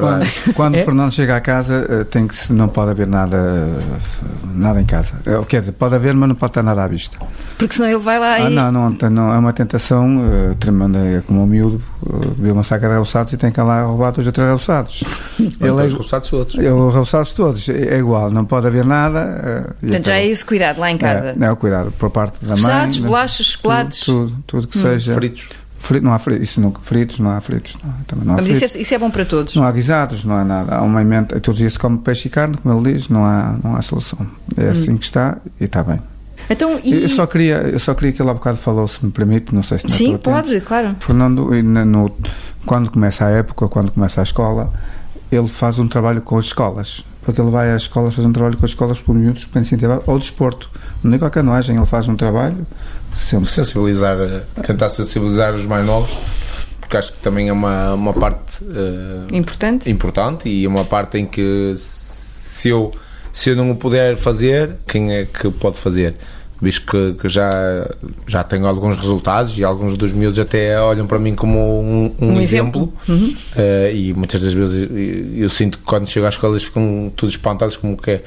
[0.53, 0.83] quando, o é?
[0.83, 3.67] Fernando chega à casa, eh, tem que não pode haver nada,
[4.55, 5.11] nada em casa.
[5.25, 7.17] Eh, quer dizer, pode haver, mas não pode estar nada à vista.
[7.57, 8.53] Porque senão ele vai lá ah, e.
[8.53, 10.99] Não, não, não, é uma tentação uh, tremenda.
[10.99, 13.83] É como o miúdo uh, vê uma saca de reboçados e tem que ir lá
[13.83, 15.03] roubar dois ou três reboçados.
[15.39, 16.57] ele é, os reboçados todos.
[16.57, 19.69] É, os reboçados todos, é, é, igual, não pode haver nada.
[19.69, 21.35] Uh, Portanto, já é isso, cuidado lá em casa.
[21.39, 22.57] É, é cuidado por parte da mãe.
[22.57, 23.99] Reboçados, bolachas, chocolates.
[24.01, 24.81] Tudo, tudo, tudo que hum.
[24.81, 25.13] seja.
[25.13, 25.49] Fritos.
[25.77, 27.77] Frito, não há fritos, isso não, fritos, não há fritos.
[27.83, 28.63] Não, também não há Mas fritos.
[28.63, 29.55] Isso, é, isso é bom para todos?
[29.55, 30.75] Não há guisados, não há nada.
[30.75, 33.23] Há uma emenda, todos os dias se come peixe e carne, como ele diz, não
[33.23, 34.25] há, não há solução.
[34.57, 34.71] É hum.
[34.71, 35.99] assim que está e está bem.
[36.49, 37.03] Então, e...
[37.03, 39.63] eu, só queria, eu só queria que ele há bocado falou, se me permite, não
[39.63, 40.65] sei se não Sim, pode, tempo.
[40.65, 40.95] claro.
[40.99, 42.11] Fernando, no,
[42.65, 44.71] quando começa a época, quando começa a escola,
[45.31, 47.03] ele faz um trabalho com as escolas.
[47.21, 49.99] Porque ele vai às escolas fazer um trabalho com as escolas com miúdos para incentivar
[50.05, 50.69] ao desporto.
[51.03, 52.65] Não é com a canoagem, ele faz um trabalho
[53.15, 53.49] sempre.
[53.49, 54.17] Sensibilizar,
[54.65, 56.15] tentar sensibilizar os mais novos
[56.85, 59.89] porque acho que também é uma, uma parte uh, importante.
[59.89, 62.91] importante e é uma parte em que se eu,
[63.33, 66.13] se eu não o puder fazer, quem é que pode fazer?
[66.61, 67.49] visto que, que, já,
[68.25, 72.35] já tenho alguns resultados e alguns dos miúdos até olham para mim como um, um,
[72.35, 73.25] um exemplo, exemplo.
[73.27, 73.35] Uhum.
[73.55, 77.11] Uh, e muitas das vezes eu, eu, sinto que quando chego à escola eles ficam
[77.13, 78.23] todos espantados como que é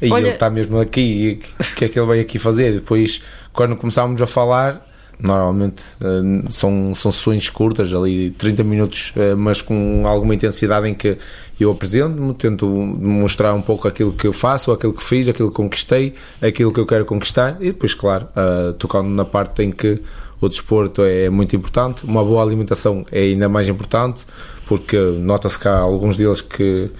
[0.00, 0.22] e Olha...
[0.22, 2.70] ele está mesmo aqui e o que é que ele veio aqui fazer?
[2.70, 3.22] E depois
[3.52, 4.86] quando começámos a falar
[5.20, 10.94] normalmente uh, são, são sessões curtas, ali 30 minutos, uh, mas com alguma intensidade em
[10.94, 11.18] que
[11.58, 15.56] eu apresento-me, tento mostrar um pouco aquilo que eu faço, aquilo que fiz, aquilo que
[15.56, 20.00] conquistei, aquilo que eu quero conquistar e depois, claro, uh, tocando na parte em que
[20.40, 24.24] o desporto é muito importante, uma boa alimentação é ainda mais importante,
[24.66, 26.90] porque nota-se que há alguns deles que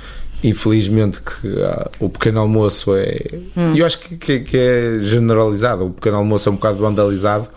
[0.42, 1.48] infelizmente que
[1.98, 3.20] o pequeno almoço é
[3.56, 3.74] hum.
[3.74, 7.48] eu acho que, que, que, é generalizado o pequeno almoço é um bocado vandalizado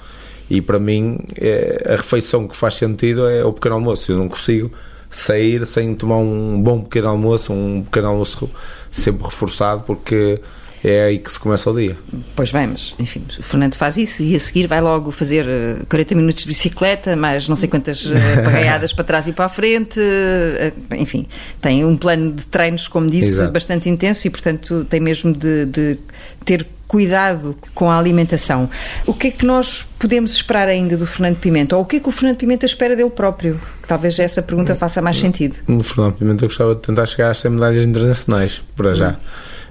[0.50, 4.28] e para mim é, a refeição que faz sentido é o pequeno almoço eu não
[4.28, 4.72] consigo
[5.12, 8.50] sair sem tomar um bom pequeno almoço, um pequeno almoço
[8.90, 10.40] sempre reforçado, porque
[10.84, 11.96] é aí que se começa o dia.
[12.36, 15.46] Pois bem, mas enfim, o Fernando faz isso e a seguir vai logo fazer
[15.88, 19.46] 40 eh, minutos de bicicleta, mais não sei quantas eh, pagaiadas para trás e para
[19.46, 21.28] a frente, eh, enfim,
[21.62, 23.52] tem um plano de treinos, como disse, Exato.
[23.52, 25.98] bastante intenso e, portanto, tem mesmo de, de
[26.44, 28.70] ter cuidado com a alimentação.
[29.06, 31.78] O que é que nós podemos esperar ainda do Fernando Pimenta?
[31.78, 33.58] Ou o que é que o Fernando Pimenta espera dele próprio?
[33.88, 35.56] Talvez essa pergunta faça mais sentido.
[35.70, 39.18] O Fernando Pimenta gostava de tentar chegar às 100 medalhas internacionais, para já.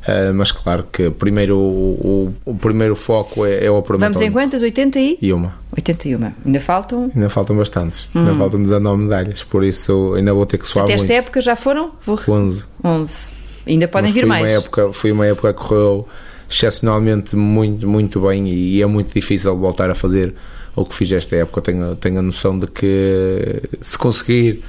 [0.01, 4.15] Uh, mas claro que primeiro o, o, o primeiro foco é, é o apuramento.
[4.15, 4.63] Vamos em quantas?
[4.63, 5.19] 80 e?
[5.21, 5.55] E uma.
[5.77, 6.33] 81.
[6.45, 7.11] Ainda faltam?
[7.15, 8.09] Ainda faltam bastantes.
[8.15, 8.21] Hum.
[8.21, 9.43] Ainda faltam 19 medalhas.
[9.43, 11.03] Por isso ainda vou ter que suar Até muito.
[11.03, 11.93] esta época já foram?
[12.05, 12.19] Vou...
[12.27, 12.67] 11.
[12.83, 13.33] 11.
[13.67, 14.43] Ainda podem mas vir mais.
[14.43, 16.09] Uma época, foi uma época que correu
[16.51, 20.35] excepcionalmente muito, muito bem e é muito difícil voltar a fazer
[20.75, 21.61] o que fiz esta época.
[21.61, 24.65] Tenho, tenho a noção de que se conseguir,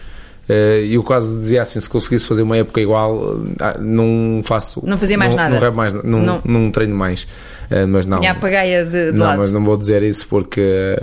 [0.51, 4.81] eh, eu quase dizia assim: se conseguisse fazer uma época igual, ah, não faço.
[4.85, 5.59] Não fazia mais não, nada.
[5.61, 6.41] Não, mais, não, não.
[6.43, 7.25] não treino mais.
[7.69, 8.19] Eh, mas não.
[8.19, 9.37] Tinha a pagaia de, de Não, lado.
[9.39, 10.97] mas não vou dizer isso porque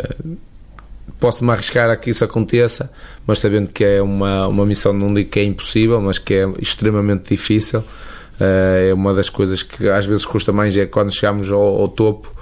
[1.19, 2.93] posso-me arriscar a que isso aconteça,
[3.27, 6.49] mas sabendo que é uma, uma missão, não digo que é impossível, mas que é
[6.61, 7.81] extremamente difícil.
[7.81, 11.89] Uh, é uma das coisas que às vezes custa mais é quando chegamos ao, ao
[11.89, 12.33] topo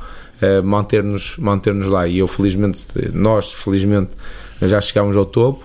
[0.43, 2.85] uh, manter-nos manter lá e eu felizmente
[3.15, 4.11] nós felizmente
[4.61, 5.65] já chegámos ao topo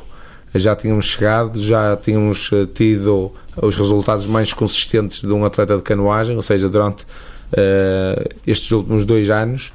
[0.56, 3.32] já tínhamos chegado já tínhamos eh, tido
[3.62, 9.06] os resultados mais consistentes de um atleta de canoagem ou seja durante uh, estes últimos
[9.06, 9.74] dois anos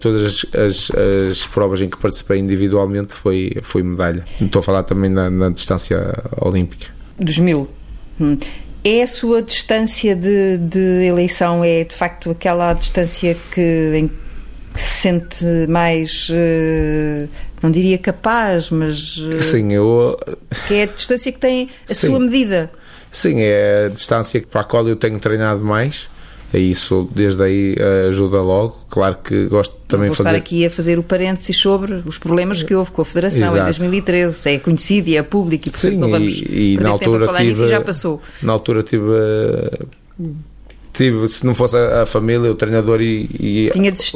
[0.00, 0.90] todas as, as,
[1.30, 4.24] as, provas em que participei individualmente foi, foi medalha.
[4.40, 6.88] Estou a falar também na, na distância olímpica.
[7.16, 7.68] Dos mil.
[8.20, 8.36] Hum.
[8.82, 14.10] É a sua distância de, de eleição, é de facto aquela distância que, em
[14.80, 17.28] que se sente mais, uh,
[17.62, 19.18] não diria capaz, mas.
[19.18, 20.18] Uh, Sim, eu.
[20.66, 22.08] Que é a distância que tem a Sim.
[22.08, 22.70] sua medida.
[23.12, 26.08] Sim, é a distância para a qual eu tenho treinado mais
[26.58, 28.84] isso desde aí eh, ajuda logo.
[28.88, 30.30] Claro que gosto também de fazer.
[30.30, 33.60] estar aqui a fazer o parênteses sobre os problemas que houve com a Federação Exato.
[33.60, 34.50] em 2013.
[34.50, 37.38] É conhecido e é público e portanto Sim, não vamos e, e na altura falar
[37.38, 38.20] tive, nisso e já passou.
[38.42, 39.04] Na altura tive.
[40.92, 43.70] Tive, se não fosse a, família, o treinador e, e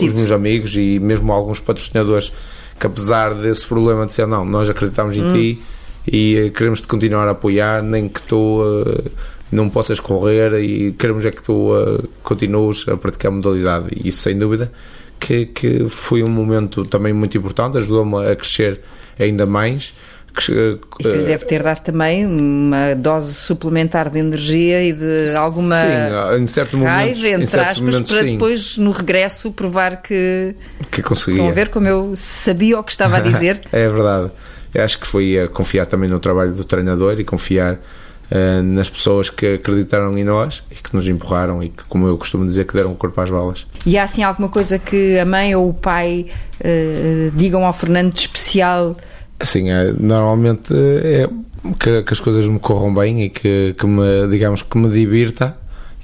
[0.08, 2.32] os meus amigos e mesmo alguns patrocinadores
[2.78, 5.32] que apesar desse problema dizer não, nós acreditamos em hum.
[5.32, 5.62] ti
[6.06, 9.10] e queremos te continuar a apoiar, nem que tu uh,
[9.50, 13.86] não possas correr e queremos é que tu uh, continues a praticar a modalidade.
[13.96, 14.70] E isso, sem dúvida,
[15.18, 18.80] que, que foi um momento também muito importante, ajudou-me a crescer
[19.18, 19.94] ainda mais.
[20.36, 25.78] Que, que lhe deve ter dado também uma dose suplementar de energia e de alguma
[25.78, 28.32] sim, em certo raiva, momentos, entre aspas, momentos, para sim.
[28.32, 30.56] depois no regresso provar que,
[30.90, 31.34] que conseguia.
[31.34, 33.60] Estão a ver como eu sabia o que estava a dizer?
[33.70, 34.32] é verdade.
[34.74, 39.30] Eu acho que foi confiar também no trabalho do treinador e confiar uh, nas pessoas
[39.30, 42.74] que acreditaram em nós e que nos empurraram e que, como eu costumo dizer, que
[42.74, 43.66] deram o corpo às balas.
[43.86, 46.26] E há assim alguma coisa que a mãe ou o pai
[46.60, 48.96] uh, digam ao Fernando de especial?
[49.42, 51.28] Sim, é, normalmente é
[51.78, 55.56] que, que, as coisas me corram bem e que, que me, digamos, que me divirta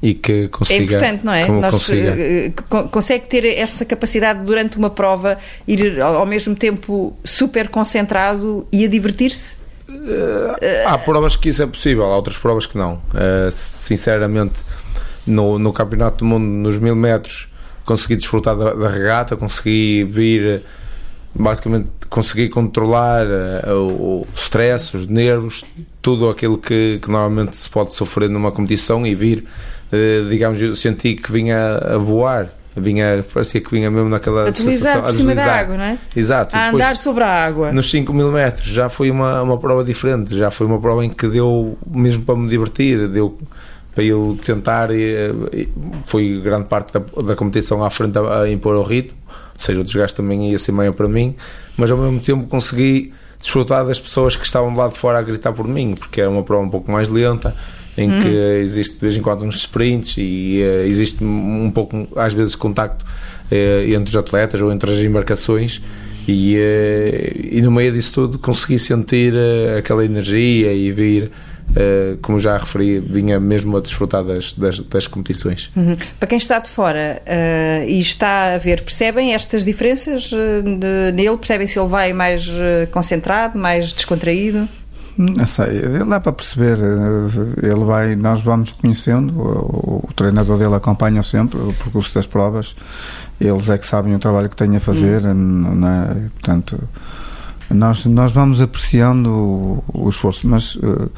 [0.02, 0.80] e que consiga.
[0.80, 1.46] É importante, não é?
[1.48, 8.66] Nós, uh, consegue ter essa capacidade durante uma prova, ir ao mesmo tempo super concentrado
[8.72, 9.60] e a divertir-se?
[9.88, 12.94] Uh, há provas que isso é possível, há outras provas que não.
[12.94, 14.60] Uh, sinceramente,
[15.26, 17.48] no, no Campeonato do Mundo, nos mil metros,
[17.84, 20.62] consegui desfrutar da, da regata, consegui vir,
[21.34, 25.64] basicamente, consegui controlar uh, o, o stress, os nervos,
[26.02, 29.44] tudo aquilo que, que, normalmente se pode sofrer numa competição e vir,
[30.28, 35.02] digamos, eu senti que vinha a voar vinha, parecia que vinha mesmo naquela a deslizar
[35.02, 35.98] por cima da água, não é?
[36.14, 36.56] Exato.
[36.56, 37.72] A andar sobre a água.
[37.72, 41.10] Nos 5 mil metros já foi uma, uma prova diferente, já foi uma prova em
[41.10, 43.36] que deu mesmo para me divertir, deu
[43.94, 44.90] para eu tentar.
[44.92, 45.68] E,
[46.06, 49.16] foi grande parte da, da competição à frente a, a impor o ritmo,
[49.60, 51.36] ou seja, o desgaste também ia ser maior para mim,
[51.76, 55.22] mas ao mesmo tempo consegui desfrutar das pessoas que estavam de lado de fora a
[55.22, 57.54] gritar por mim, porque era uma prova um pouco mais lenta,
[57.96, 58.20] em hum.
[58.20, 62.54] que existe de vez em quando uns sprints e uh, existe um pouco, às vezes,
[62.54, 65.82] contacto uh, entre os atletas ou entre as embarcações.
[66.26, 69.34] E, uh, e no meio disso tudo consegui sentir
[69.76, 71.30] aquela energia e vir
[72.22, 75.70] como já referi, vinha mesmo a desfrutar das, das, das competições.
[75.76, 75.96] Uhum.
[76.18, 81.12] Para quem está de fora uh, e está a ver, percebem estas diferenças uh, de,
[81.14, 81.36] nele?
[81.36, 82.50] Percebem se ele vai mais
[82.90, 84.68] concentrado, mais descontraído?
[85.16, 86.78] Não sei, dá para perceber.
[87.62, 92.74] Ele vai, nós vamos conhecendo, o, o treinador dele acompanha sempre o percurso das provas.
[93.38, 95.80] Eles é que sabem o trabalho que têm a fazer, uhum.
[95.86, 96.28] é?
[96.30, 96.78] portanto
[97.70, 101.10] nós, nós vamos apreciando o, o esforço, mas uh,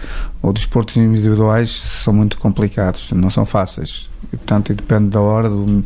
[0.42, 1.70] os desportos individuais
[2.04, 4.10] são muito complicados, não são fáceis.
[4.32, 5.84] E, portanto, depende da hora, do,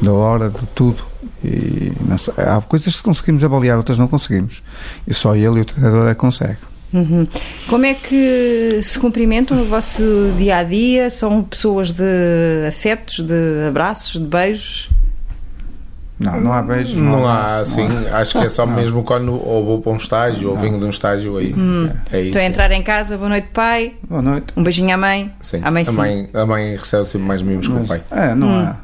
[0.00, 1.02] da hora, de tudo.
[1.42, 1.92] E
[2.36, 4.62] há coisas que conseguimos avaliar, outras não conseguimos.
[5.06, 6.58] E só ele e o treinador é que consegue.
[6.92, 7.26] Uhum.
[7.66, 10.02] Como é que se cumprimentam no vosso
[10.38, 11.10] dia a dia?
[11.10, 14.90] São pessoas de afetos, de abraços, de beijos?
[16.18, 16.96] Não, não há beijo.
[16.98, 17.88] Não, não há, assim.
[18.12, 18.74] Acho que é só não.
[18.74, 21.52] mesmo quando ou vou para um estágio ou venho de um estágio aí.
[21.52, 21.90] Hum.
[22.12, 22.26] É isso.
[22.28, 23.94] Estou a entrar em casa, boa noite, pai.
[24.08, 24.46] Boa noite.
[24.56, 25.32] Um beijinho à mãe.
[25.40, 25.60] Sim.
[25.62, 28.00] À mãe, a, mãe, a mãe recebe sempre mais mimos que o pai.
[28.10, 28.60] É, não hum.
[28.60, 28.76] há.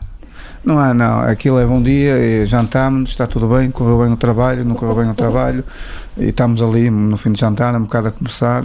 [0.63, 1.21] Não há, não.
[1.21, 5.11] Aquilo é bom dia, jantámos, está tudo bem, correu bem o trabalho, não correu bem
[5.11, 5.65] o trabalho,
[6.21, 8.63] e estamos ali no fim de jantar, um bocado a conversar.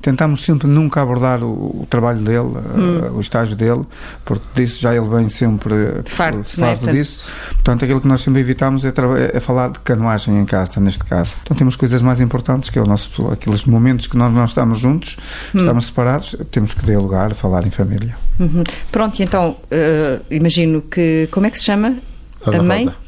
[0.00, 3.16] Tentamos sempre nunca abordar o, o trabalho dele, hum.
[3.16, 3.82] o estágio dele,
[4.24, 6.92] porque disso já ele vem sempre farto, farto né?
[6.92, 7.24] disso.
[7.48, 8.92] Portanto, aquilo que nós sempre evitamos é,
[9.32, 11.32] é, falar de canoagem em casa, neste caso.
[11.42, 14.78] Então temos coisas mais importantes, que é o nosso, aqueles momentos que nós não estamos
[14.78, 15.16] juntos,
[15.54, 15.60] hum.
[15.60, 18.14] estamos separados, temos que dialogar, falar em família.
[18.38, 18.62] Uhum.
[18.92, 21.28] Pronto, então uh, imagino que.
[21.30, 21.96] Como é que se chama?
[22.46, 22.84] Ana a mãe?
[22.84, 23.07] Rosa.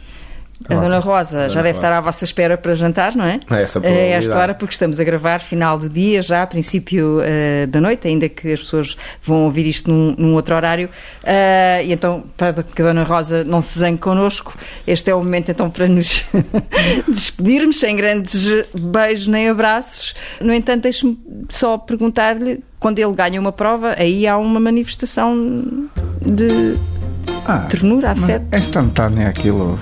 [0.68, 3.40] A Dona Rosa já deve estar à vossa espera para jantar, não é?
[3.50, 7.18] É essa é esta hora, porque estamos a gravar final do dia, já a princípio
[7.18, 10.88] uh, da noite, ainda que as pessoas vão ouvir isto num, num outro horário.
[11.22, 14.56] Uh, e então, para que a Dona Rosa não se zangue connosco,
[14.86, 16.24] este é o momento então para nos
[17.08, 20.14] despedirmos, sem grandes beijos nem abraços.
[20.40, 25.88] No entanto, deixe-me só perguntar-lhe, quando ele ganha uma prova, aí há uma manifestação
[26.20, 26.78] de
[27.46, 28.46] ah, ternura, afeto.
[28.52, 29.78] É instantâneo aquilo.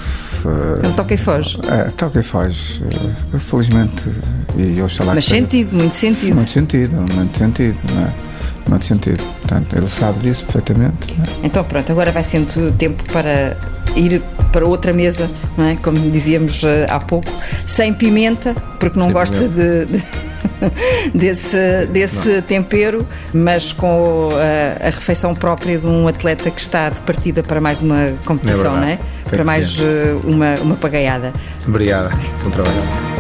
[0.82, 1.59] É um toque e foge.
[1.66, 2.82] É, toque e foge.
[2.84, 4.05] Eh, felizmente,
[4.57, 6.34] e oxalá Mas sentido, muito sentido.
[6.34, 8.12] Muito sentido, muito sentido, não é?
[8.68, 9.22] Muito sentido.
[9.41, 11.12] Portanto, ele sabe disso perfeitamente.
[11.12, 11.47] É?
[11.47, 13.57] Então, pronto, agora vai sendo tempo para
[13.97, 14.22] ir
[14.53, 15.76] para outra mesa, não é?
[15.76, 17.30] como dizíamos eh, há pouco,
[17.66, 20.03] sem pimenta, porque não sem gosta de, de
[21.14, 27.01] desse, desse tempero, mas com a, a, refeição própria de um atleta que está de
[27.03, 28.99] partida para mais uma competição, é não é?
[29.24, 29.82] Para mais ser.
[29.82, 31.32] Eh, uma, uma pagaiada.
[31.66, 32.11] Obrigada,
[32.43, 33.17] bom trabalho.